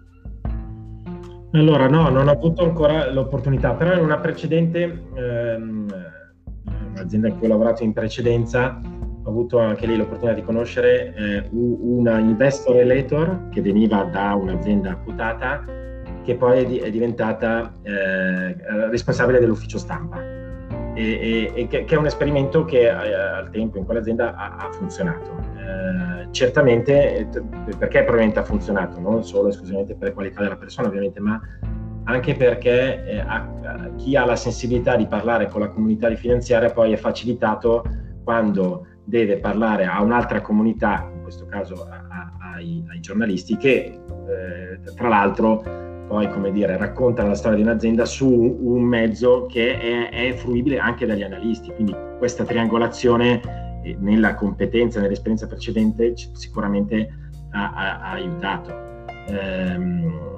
Allora, 1.53 1.87
no, 1.87 2.09
non 2.09 2.27
ho 2.27 2.31
avuto 2.31 2.63
ancora 2.63 3.09
l'opportunità, 3.11 3.73
però 3.73 3.93
in 3.93 4.03
una 4.03 4.19
precedente, 4.19 5.03
ehm, 5.15 5.87
un'azienda 6.91 7.29
in 7.29 7.37
cui 7.37 7.47
ho 7.47 7.49
lavorato 7.49 7.83
in 7.83 7.93
precedenza, 7.93 8.81
ho 9.23 9.29
avuto 9.29 9.57
anche 9.57 9.87
lì 9.87 9.95
l'opportunità 9.95 10.37
di 10.37 10.43
conoscere 10.43 11.13
eh, 11.15 11.49
una 11.51 12.19
investor 12.19 12.75
relator 12.75 13.49
che 13.49 13.61
veniva 13.61 14.03
da 14.03 14.35
un'azienda 14.35 14.97
quotata 14.97 15.63
che 16.25 16.35
poi 16.35 16.59
è, 16.59 16.65
di, 16.65 16.77
è 16.79 16.89
diventata 16.89 17.73
eh, 17.83 18.55
responsabile 18.89 19.39
dell'ufficio 19.39 19.77
stampa 19.77 20.19
e, 20.19 21.03
e, 21.03 21.51
e 21.53 21.67
che, 21.67 21.85
che, 21.85 21.95
è 21.95 21.97
un 21.97 22.05
esperimento 22.05 22.65
che 22.65 22.81
eh, 22.81 22.89
al 22.89 23.49
tempo 23.51 23.77
in 23.77 23.85
quell'azienda 23.85 24.35
ha, 24.35 24.55
ha 24.55 24.71
funzionato. 24.71 25.37
Eh, 25.55 26.31
certamente 26.31 27.29
perché 27.77 27.99
probabilmente 27.99 28.39
ha 28.39 28.43
funzionato, 28.43 28.99
non 28.99 29.23
solo 29.23 29.49
esclusivamente 29.49 29.95
per 29.95 30.13
qualità 30.13 30.41
della 30.41 30.57
persona 30.57 30.87
ovviamente, 30.87 31.19
ma 31.19 31.39
anche 32.05 32.35
perché 32.35 33.05
eh, 33.05 33.19
a 33.19 33.91
chi 33.95 34.15
ha 34.15 34.25
la 34.25 34.35
sensibilità 34.35 34.95
di 34.95 35.07
parlare 35.07 35.47
con 35.47 35.61
la 35.61 35.69
comunità 35.69 36.09
di 36.09 36.15
finanziaria 36.15 36.71
poi 36.71 36.91
è 36.91 36.97
facilitato 36.97 37.83
quando 38.23 38.87
deve 39.03 39.37
parlare 39.37 39.85
a 39.85 40.01
un'altra 40.01 40.41
comunità, 40.41 41.09
in 41.13 41.21
questo 41.21 41.45
caso 41.45 41.87
a, 41.89 42.05
a, 42.09 42.53
ai, 42.55 42.83
ai, 42.89 42.99
giornalisti, 42.99 43.55
che 43.57 43.99
eh, 44.27 44.93
tra 44.95 45.07
l'altro 45.07 45.84
poi 46.07 46.29
come 46.29 46.51
dire, 46.51 46.77
raccontano 46.77 47.29
la 47.29 47.35
storia 47.35 47.57
di 47.57 47.63
un'azienda 47.63 48.05
su 48.05 48.27
un 48.27 48.83
mezzo 48.83 49.47
che 49.47 49.79
è, 49.79 50.09
è 50.09 50.33
fruibile 50.33 50.77
anche 50.77 51.05
dagli 51.05 51.23
analisti. 51.23 51.71
Quindi 51.73 51.95
questa 52.17 52.43
triangolazione 52.43 53.81
eh, 53.83 53.95
nella 53.99 54.35
competenza, 54.35 54.99
nell'esperienza 54.99 55.47
precedente 55.47 56.13
sicuramente 56.33 57.09
ha, 57.51 57.71
ha, 57.73 58.01
ha 58.01 58.11
aiutato. 58.11 58.73
Ehm, 59.27 60.33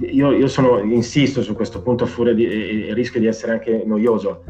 io, 0.00 0.32
io 0.32 0.46
sono, 0.46 0.78
insisto 0.80 1.42
su 1.42 1.54
questo 1.54 1.82
punto 1.82 2.04
a 2.04 2.06
furia 2.06 2.34
di, 2.34 2.46
e, 2.46 2.88
e 2.88 2.94
rischio 2.94 3.20
di 3.20 3.26
essere 3.26 3.52
anche 3.52 3.82
noioso. 3.84 4.44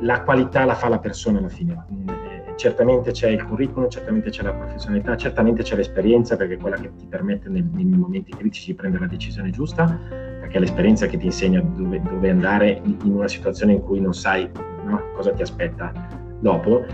La 0.00 0.22
qualità 0.22 0.64
la 0.64 0.74
fa 0.74 0.88
la 0.88 0.98
persona 0.98 1.38
alla 1.38 1.48
fine 1.48 2.19
certamente 2.60 3.12
c'è 3.12 3.30
il 3.30 3.42
curriculum, 3.42 3.88
certamente 3.88 4.28
c'è 4.28 4.42
la 4.42 4.52
professionalità, 4.52 5.16
certamente 5.16 5.62
c'è 5.62 5.76
l'esperienza 5.76 6.36
perché 6.36 6.54
è 6.54 6.58
quella 6.58 6.76
che 6.76 6.92
ti 6.94 7.06
permette 7.06 7.48
nei, 7.48 7.66
nei 7.72 7.86
momenti 7.86 8.32
critici 8.32 8.66
di 8.66 8.74
prendere 8.74 9.04
la 9.04 9.10
decisione 9.10 9.48
giusta, 9.48 9.98
perché 10.10 10.58
è 10.58 10.60
l'esperienza 10.60 11.06
che 11.06 11.16
ti 11.16 11.24
insegna 11.24 11.62
dove, 11.62 12.02
dove 12.02 12.28
andare 12.28 12.82
in 12.84 13.12
una 13.12 13.28
situazione 13.28 13.72
in 13.72 13.80
cui 13.80 13.98
non 13.98 14.12
sai 14.12 14.46
no, 14.84 15.00
cosa 15.14 15.32
ti 15.32 15.40
aspetta 15.40 15.90
dopo, 16.38 16.84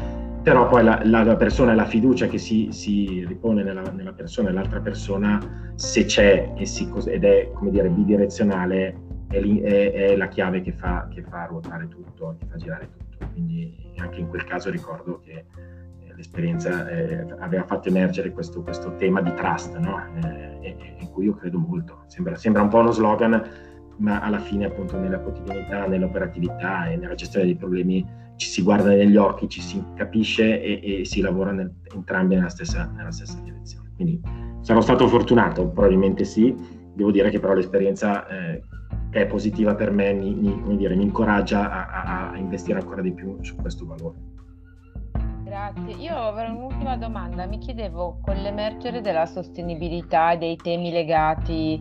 però 0.40 0.68
poi 0.68 0.84
la, 0.84 1.00
la 1.02 1.34
persona 1.34 1.72
e 1.72 1.74
la 1.74 1.84
fiducia 1.84 2.28
che 2.28 2.38
si, 2.38 2.68
si 2.70 3.24
ripone 3.26 3.64
nella, 3.64 3.82
nella, 3.90 4.12
persona 4.12 4.50
e 4.50 4.52
l'altra 4.52 4.78
persona, 4.78 5.72
se 5.74 6.04
c'è 6.04 6.52
si, 6.62 6.88
ed 7.06 7.24
è 7.24 7.50
come 7.52 7.70
dire 7.72 7.88
bidirezionale, 7.88 8.96
è, 9.26 9.40
è, 9.40 9.92
è 9.92 10.16
la 10.16 10.28
chiave 10.28 10.60
che 10.60 10.70
fa, 10.70 11.08
che 11.12 11.22
fa 11.22 11.46
ruotare 11.46 11.88
tutto, 11.88 12.36
che 12.38 12.46
fa 12.48 12.56
girare 12.56 12.88
tutto. 12.88 13.05
Quindi 13.32 13.92
anche 13.96 14.20
in 14.20 14.28
quel 14.28 14.44
caso 14.44 14.70
ricordo 14.70 15.20
che 15.20 15.32
eh, 15.32 16.14
l'esperienza 16.14 16.88
eh, 16.88 17.26
aveva 17.38 17.64
fatto 17.64 17.88
emergere 17.88 18.32
questo, 18.32 18.62
questo 18.62 18.94
tema 18.96 19.20
di 19.20 19.32
trust, 19.34 19.76
no? 19.78 20.02
eh, 20.22 20.96
in 20.98 21.10
cui 21.10 21.26
io 21.26 21.34
credo 21.34 21.58
molto. 21.58 22.04
Sembra, 22.06 22.36
sembra, 22.36 22.62
un 22.62 22.68
po' 22.68 22.78
uno 22.78 22.92
slogan, 22.92 23.42
ma 23.98 24.20
alla 24.20 24.38
fine 24.40 24.66
appunto 24.66 24.98
nella 24.98 25.18
quotidianità, 25.18 25.86
nell'operatività 25.86 26.88
e 26.88 26.96
nella 26.96 27.14
gestione 27.14 27.46
dei 27.46 27.56
problemi 27.56 28.24
ci 28.36 28.48
si 28.48 28.62
guarda 28.62 28.90
negli 28.90 29.16
occhi, 29.16 29.48
ci 29.48 29.60
si 29.60 29.82
capisce 29.94 30.60
e, 30.60 31.00
e 31.00 31.04
si 31.04 31.20
lavora 31.20 31.52
nel, 31.52 31.72
entrambi 31.94 32.34
nella 32.34 32.48
stessa, 32.48 32.90
nella 32.94 33.10
stessa, 33.10 33.38
direzione. 33.42 33.90
Quindi 33.94 34.20
sarò 34.60 34.80
stato 34.80 35.08
fortunato, 35.08 35.68
probabilmente 35.68 36.24
sì, 36.24 36.54
devo 36.94 37.10
dire 37.10 37.30
che 37.30 37.40
però 37.40 37.54
l'esperienza 37.54 38.26
eh, 38.28 38.62
è 39.22 39.26
positiva 39.26 39.74
per 39.74 39.90
me 39.90 40.12
mi, 40.12 40.34
mi, 40.34 40.76
dire, 40.76 40.94
mi 40.94 41.04
incoraggia 41.04 41.70
a, 41.70 42.30
a, 42.32 42.36
investire 42.36 42.78
ancora 42.78 43.02
di 43.02 43.12
più 43.12 43.38
su 43.42 43.56
questo 43.56 43.86
valore. 43.86 44.34
Grazie. 45.44 45.94
Io 45.94 46.14
avrei 46.14 46.50
un'ultima 46.50 46.96
domanda. 46.96 47.46
Mi 47.46 47.58
chiedevo, 47.58 48.18
con 48.20 48.34
l'emergere 48.36 49.00
della 49.00 49.26
sostenibilità 49.26 50.32
e 50.32 50.38
dei 50.38 50.56
temi 50.56 50.90
legati 50.90 51.80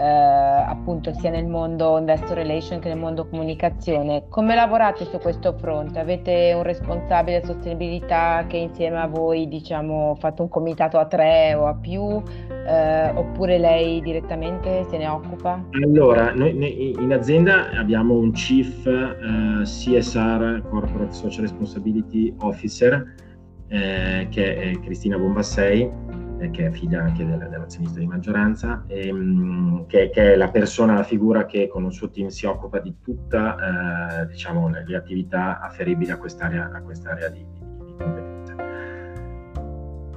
eh, 0.00 0.64
appunto 0.66 1.12
sia 1.12 1.28
nel 1.28 1.46
mondo 1.46 1.98
investor 1.98 2.38
relation 2.38 2.80
che 2.80 2.88
nel 2.88 2.96
mondo 2.96 3.26
comunicazione. 3.26 4.24
Come 4.30 4.54
lavorate 4.54 5.04
su 5.04 5.18
questo 5.18 5.52
fronte? 5.58 5.98
Avete 5.98 6.52
un 6.56 6.62
responsabile 6.62 7.44
sostenibilità 7.44 8.46
che 8.48 8.56
insieme 8.56 8.98
a 8.98 9.06
voi 9.06 9.46
diciamo 9.46 10.16
fatto 10.18 10.42
un 10.42 10.48
comitato 10.48 10.98
a 10.98 11.04
tre 11.04 11.52
o 11.52 11.66
a 11.66 11.74
più 11.74 12.22
eh, 12.66 13.10
oppure 13.10 13.58
lei 13.58 14.00
direttamente 14.00 14.86
se 14.88 14.96
ne 14.96 15.06
occupa? 15.06 15.62
Allora, 15.82 16.32
noi 16.32 16.94
in 16.98 17.12
azienda 17.12 17.68
abbiamo 17.72 18.14
un 18.14 18.32
Chief 18.32 18.86
eh, 18.86 19.62
CSR 19.64 20.62
Corporate 20.70 21.12
Social 21.12 21.42
Responsibility 21.42 22.34
Officer 22.38 23.14
eh, 23.68 24.26
che 24.30 24.56
è 24.56 24.80
Cristina 24.80 25.18
Bombassei 25.18 25.88
eh, 26.40 26.50
che 26.50 26.66
è 26.66 26.70
figlia 26.70 27.02
anche 27.02 27.24
del, 27.24 27.46
dell'azionista 27.50 27.98
di 27.98 28.06
maggioranza, 28.06 28.84
e, 28.86 29.08
ehm, 29.08 29.86
che, 29.86 30.10
che, 30.10 30.32
è 30.32 30.36
la 30.36 30.48
persona, 30.48 30.94
la 30.94 31.02
figura 31.02 31.46
che 31.46 31.68
con 31.68 31.84
il 31.84 31.92
suo 31.92 32.10
team 32.10 32.28
si 32.28 32.46
occupa 32.46 32.78
di 32.78 32.94
tutte 33.02 33.36
eh, 33.36 34.26
diciamo, 34.26 34.68
le, 34.68 34.84
le, 34.86 34.96
attività 34.96 35.60
afferibili 35.60 36.10
a 36.10 36.16
quest'area, 36.16 36.70
a 36.72 36.80
quest'area 36.80 37.28
di, 37.28 37.44
di, 37.52 37.84
di 37.84 37.94
competenza. 37.98 38.54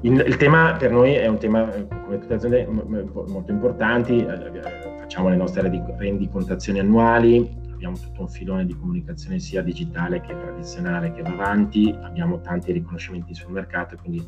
Il, 0.01 0.23
il, 0.25 0.37
tema 0.37 0.75
per 0.77 0.91
noi 0.91 1.13
è 1.13 1.27
un 1.27 1.37
tema, 1.37 1.65
come 1.65 2.17
tutte 2.19 2.27
le 2.27 2.35
aziende, 2.35 2.65
molto 2.67 3.51
importanti, 3.51 4.25
eh, 4.25 4.61
facciamo 4.99 5.29
le 5.29 5.35
nostre 5.35 5.61
rendicontazioni 5.97 6.79
annuali, 6.79 7.61
abbiamo 7.83 7.97
tutto 7.97 8.21
un 8.21 8.29
filone 8.29 8.65
di 8.65 8.73
comunicazione 8.77 9.39
sia 9.39 9.61
digitale 9.61 10.21
che 10.21 10.33
tradizionale 10.37 11.11
che 11.11 11.21
va 11.21 11.31
avanti, 11.31 11.93
abbiamo 12.01 12.39
tanti 12.39 12.71
riconoscimenti 12.71 13.33
sul 13.33 13.51
mercato, 13.51 13.97
quindi 13.97 14.25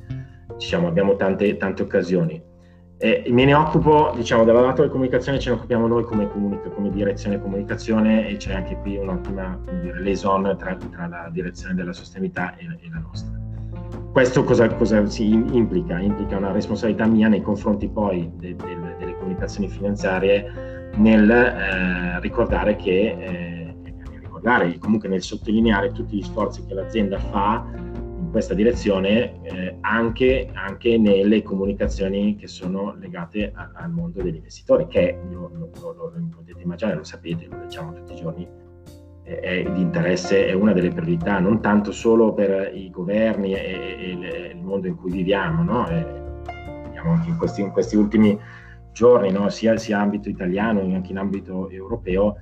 diciamo, 0.57 0.87
abbiamo 0.87 1.15
tante, 1.15 1.55
tante 1.55 1.81
occasioni. 1.81 2.53
E 2.97 3.25
me 3.29 3.45
ne 3.45 3.53
occupo, 3.53 4.11
diciamo, 4.15 4.43
dalla 4.43 4.61
lato 4.61 4.81
della 4.81 4.91
comunicazione 4.91 5.39
ce 5.39 5.49
ne 5.49 5.55
occupiamo 5.55 5.87
noi 5.87 6.03
come, 6.03 6.29
comunica, 6.29 6.69
come 6.69 6.89
direzione 6.89 7.41
comunicazione 7.41 8.27
e 8.27 8.37
c'è 8.37 8.53
anche 8.53 8.77
qui 8.77 8.97
un'ottima 8.97 9.57
liaison 10.01 10.55
tra, 10.57 10.75
tra, 10.75 11.07
la 11.07 11.29
direzione 11.31 11.75
della 11.75 11.93
sostenibilità 11.93 12.55
e, 12.57 12.65
e 12.65 12.89
la 12.91 12.99
nostra. 12.99 13.43
Questo 14.11 14.43
cosa, 14.43 14.67
cosa 14.75 15.05
si 15.07 15.29
implica? 15.29 15.99
Implica 15.99 16.37
una 16.37 16.51
responsabilità 16.51 17.05
mia 17.05 17.27
nei 17.27 17.41
confronti 17.41 17.87
poi 17.89 18.29
de, 18.35 18.55
de, 18.55 18.95
delle 18.97 19.17
comunicazioni 19.17 19.69
finanziarie 19.69 20.74
nel 20.97 21.29
eh, 21.29 22.19
ricordare 22.19 22.75
che, 22.75 23.15
eh, 23.19 23.75
ricordare, 24.21 24.77
comunque 24.77 25.09
nel 25.09 25.21
sottolineare 25.21 25.91
tutti 25.91 26.17
gli 26.17 26.23
sforzi 26.23 26.65
che 26.65 26.73
l'azienda 26.73 27.17
fa 27.17 27.65
in 27.75 28.29
questa 28.31 28.53
direzione 28.53 29.41
eh, 29.43 29.77
anche, 29.81 30.49
anche, 30.53 30.97
nelle 30.97 31.43
comunicazioni 31.43 32.35
che 32.35 32.47
sono 32.47 32.95
legate 32.99 33.51
a, 33.53 33.71
al 33.73 33.91
mondo 33.91 34.21
degli 34.21 34.35
investitori, 34.35 34.87
che 34.87 35.19
lo, 35.29 35.51
lo, 35.53 35.69
lo, 35.79 35.93
lo, 35.93 36.13
potete 36.35 36.61
immaginare, 36.61 36.97
lo 36.97 37.03
sapete, 37.03 37.47
lo 37.49 37.59
leggiamo 37.59 37.93
tutti 37.93 38.13
i 38.13 38.15
giorni, 38.15 38.47
è, 39.23 39.63
di 39.73 39.81
interesse, 39.81 40.47
è 40.47 40.53
una 40.53 40.71
delle 40.73 40.89
priorità, 40.89 41.39
non 41.39 41.59
tanto 41.59 41.91
solo 41.91 42.33
per 42.33 42.71
i 42.73 42.89
governi 42.91 43.53
e, 43.53 43.57
e, 43.57 44.19
e 44.21 44.51
il 44.53 44.63
mondo 44.63 44.87
in 44.87 44.95
cui 44.95 45.11
viviamo, 45.11 45.63
no? 45.63 45.87
E, 45.89 46.23
anche 47.09 47.29
in 47.29 47.37
questi, 47.37 47.61
in 47.61 47.71
questi 47.71 47.95
ultimi 47.95 48.37
giorni, 48.95 49.29
no? 49.29 49.49
sia, 49.49 49.75
sia 49.75 49.99
ambito 49.99 50.29
italiano 50.29 50.79
che 50.87 50.93
anche 50.93 51.11
in 51.11 51.17
ambito 51.17 51.69
europeo, 51.69 52.37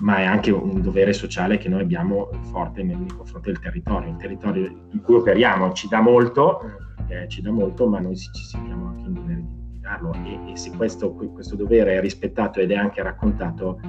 ma 0.00 0.18
è 0.18 0.24
anche 0.24 0.50
un 0.50 0.82
dovere 0.82 1.14
sociale 1.14 1.56
che 1.56 1.70
noi 1.70 1.80
abbiamo 1.80 2.28
forte 2.50 2.82
nei 2.82 3.06
confronti 3.06 3.50
del 3.50 3.58
territorio. 3.58 4.10
Il 4.10 4.16
territorio 4.16 4.66
in 4.90 5.00
cui 5.00 5.14
operiamo 5.14 5.72
ci 5.72 5.88
dà 5.88 6.00
molto, 6.00 6.60
eh, 7.08 7.26
ci 7.28 7.40
dà 7.40 7.50
molto 7.50 7.88
ma 7.88 8.00
noi 8.00 8.16
ci 8.16 8.44
sentiamo 8.44 8.88
anche 8.88 9.06
in 9.06 9.12
dovere 9.14 9.44
di, 9.70 9.80
darlo 9.80 10.12
e, 10.24 10.52
e 10.52 10.56
se 10.56 10.70
questo, 10.72 11.14
questo, 11.14 11.56
dovere 11.56 11.96
è 11.96 12.00
rispettato 12.00 12.60
ed 12.60 12.70
è 12.70 12.74
anche 12.74 13.02
raccontato, 13.02 13.80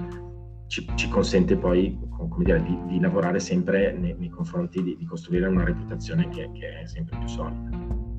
ci, 0.68 0.88
ci 0.96 1.10
consente 1.10 1.58
poi 1.58 1.98
dire, 2.38 2.64
di, 2.64 2.80
di, 2.88 3.00
lavorare 3.00 3.40
sempre 3.40 3.92
nei, 3.92 4.16
nei 4.18 4.30
confronti 4.30 4.82
di, 4.82 4.96
di, 4.98 5.06
costruire 5.06 5.48
una 5.48 5.66
reputazione 5.66 6.30
che, 6.30 6.50
che 6.54 6.82
è 6.82 6.86
sempre 6.86 7.18
più 7.18 7.28
solida. 7.28 8.15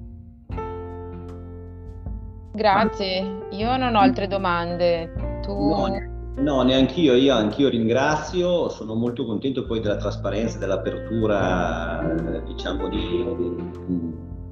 Grazie, 2.57 3.49
io 3.51 3.77
non 3.77 3.95
ho 3.95 4.01
altre 4.01 4.27
domande. 4.27 5.13
Tu... 5.43 5.53
No. 5.53 6.15
No, 6.39 6.63
neanche 6.63 7.01
io, 7.01 7.15
io 7.15 7.35
anch'io 7.35 7.69
ringrazio, 7.69 8.69
sono 8.69 8.95
molto 8.95 9.25
contento 9.25 9.65
poi 9.65 9.81
della 9.81 9.97
trasparenza, 9.97 10.59
dell'apertura, 10.59 12.15
diciamo, 12.47 12.89
di, 12.89 13.25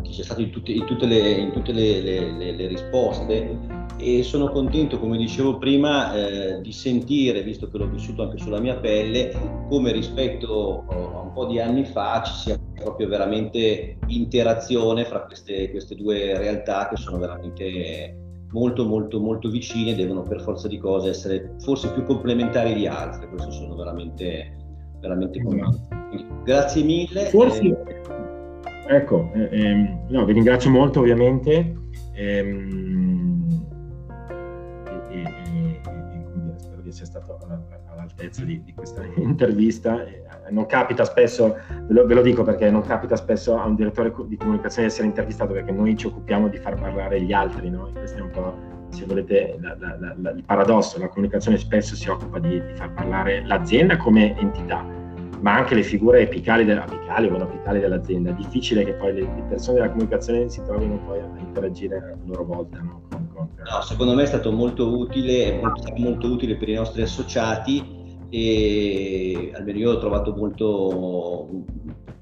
che 0.03 0.11
c'è 0.11 0.23
stato 0.23 0.41
in 0.41 0.51
tutte, 0.51 0.73
in 0.73 0.85
tutte, 0.87 1.07
le, 1.07 1.31
in 1.31 1.53
tutte 1.53 1.73
le, 1.73 2.01
le, 2.01 2.53
le, 2.53 2.67
risposte 2.69 3.59
e 3.99 4.23
sono 4.23 4.49
contento, 4.49 4.99
come 4.99 5.19
dicevo 5.19 5.59
prima, 5.59 6.15
eh, 6.15 6.61
di 6.63 6.73
sentire, 6.73 7.43
visto 7.43 7.69
che 7.69 7.77
l'ho 7.77 7.89
vissuto 7.89 8.23
anche 8.23 8.39
sulla 8.39 8.61
mia 8.61 8.77
pelle, 8.77 9.35
come 9.69 9.93
rispetto 9.93 10.85
a 10.89 11.21
un 11.21 11.33
po' 11.33 11.45
di 11.47 11.61
anni 11.61 11.85
fa 11.85 12.23
ci 12.23 12.33
sia 12.33 12.59
proprio 12.75 13.09
veramente 13.09 13.97
interazione 14.07 15.05
fra 15.05 15.23
queste, 15.23 15.71
queste 15.71 15.95
due 15.95 16.37
realtà 16.37 16.89
che 16.89 16.97
sono 16.97 17.19
veramente 17.19 18.19
molto 18.55 18.85
molto 18.87 19.21
molto 19.21 19.51
vicine 19.51 19.97
devono 19.97 20.23
per 20.23 20.41
forza 20.41 20.69
di 20.69 20.79
cose 20.79 21.09
essere 21.09 21.57
forse 21.59 21.91
più 21.93 22.05
complementari 22.05 22.73
di 22.75 22.87
altre, 22.87 23.29
questo 23.29 23.51
sono 23.51 23.75
veramente, 23.75 24.57
veramente 25.01 25.43
convinto. 25.43 25.81
Grazie 26.45 26.85
mille. 26.85 27.27
Forse, 27.27 27.63
eh, 27.63 28.97
ecco, 28.97 29.31
eh, 29.35 29.49
ehm, 29.51 30.07
no, 30.09 30.25
vi 30.25 30.33
ringrazio 30.33 30.71
molto 30.71 31.01
ovviamente. 31.01 31.75
Ehm, 32.15 33.45
spero 36.57 36.81
di 36.81 36.89
essere 36.89 37.07
stato 37.07 37.39
all'altezza 37.91 38.45
di, 38.45 38.63
di 38.63 38.73
questa 38.73 39.03
intervista. 39.17 40.05
Non 40.51 40.67
capita 40.67 41.05
spesso, 41.05 41.57
ve 41.69 41.95
lo, 41.95 42.07
ve 42.07 42.15
lo, 42.15 42.23
dico 42.23 42.43
perché 42.43 42.71
non 42.71 42.83
capita 42.83 43.17
spesso 43.17 43.59
a 43.59 43.65
un 43.65 43.75
direttore 43.75 44.13
di 44.27 44.37
comunicazione 44.37 44.87
di 44.87 44.93
essere 44.93 45.09
intervistato 45.09 45.53
perché 45.53 45.73
noi 45.73 45.97
ci 45.97 46.07
occupiamo 46.07 46.49
di 46.49 46.59
far 46.59 46.79
parlare 46.79 47.21
gli 47.23 47.33
altri, 47.33 47.71
no? 47.71 47.91
questo 47.93 48.19
è 48.19 48.21
un 48.21 48.31
po', 48.31 48.55
se 48.91 49.05
volete, 49.07 49.57
la, 49.61 49.77
la, 49.79 50.15
la, 50.17 50.31
il 50.31 50.45
paradosso, 50.45 50.99
la 50.99 51.09
comunicazione 51.09 51.57
spesso 51.57 51.95
si 51.95 52.09
occupa 52.09 52.39
di, 52.39 52.63
di, 52.65 52.75
far 52.75 52.93
parlare 52.93 53.45
l'azienda 53.47 53.97
come 53.97 54.39
entità, 54.39 54.85
ma 55.41 55.57
anche 55.57 55.75
le 55.75 55.83
figure 55.83 56.23
apicali, 56.23 56.65
de, 56.65 56.73
apicali 56.75 57.29
o 57.29 57.31
meno 57.31 57.45
apicali 57.45 57.81
dell'azienda. 57.81 58.31
È 58.31 58.35
difficile 58.35 58.85
che 58.85 58.93
poi 58.93 59.15
le, 59.15 59.21
le, 59.21 59.45
persone 59.49 59.79
della 59.79 59.91
comunicazione 59.91 60.49
si 60.49 60.63
trovino 60.63 60.99
poi 61.07 61.21
a 61.21 61.29
interagire 61.39 61.97
a 61.97 62.17
loro 62.27 62.45
volta. 62.45 62.81
No? 62.81 63.03
No, 63.35 63.81
secondo 63.83 64.15
me 64.15 64.23
è 64.23 64.27
stato 64.27 64.53
molto 64.53 64.97
utile, 64.97 65.59
molto, 65.61 65.93
molto 65.97 66.27
utile 66.29 66.57
per 66.57 66.69
i 66.69 66.75
nostri 66.75 67.03
associati 67.03 67.94
e 68.37 69.53
almeno 69.55 69.79
io 69.79 69.93
l'ho 69.93 69.99
trovato 70.01 70.35
molto, 70.35 71.49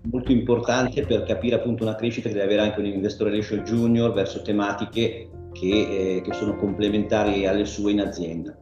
molto 0.02 0.30
importante 0.30 1.06
per 1.06 1.22
capire 1.22 1.56
appunto 1.56 1.84
una 1.84 1.94
crescita 1.94 2.28
che 2.28 2.34
deve 2.34 2.44
avere 2.44 2.68
anche 2.68 2.80
un 2.80 2.84
investor 2.84 3.28
relation 3.28 3.60
junior 3.60 4.12
verso 4.12 4.42
tematiche 4.42 5.30
che, 5.52 6.16
eh, 6.16 6.20
che 6.20 6.32
sono 6.34 6.54
complementari 6.56 7.46
alle 7.46 7.64
sue 7.64 7.92
in 7.92 8.00
azienda. 8.02 8.54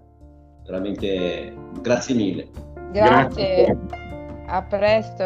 Veramente 0.64 1.52
grazie 1.80 2.14
mille. 2.14 2.46
Grazie, 2.92 3.64
grazie. 3.64 3.78
a 4.46 4.62
presto. 4.62 5.24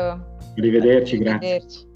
Arrivederci, 0.56 1.18
grazie. 1.18 1.50
Arrivederci. 1.50 1.86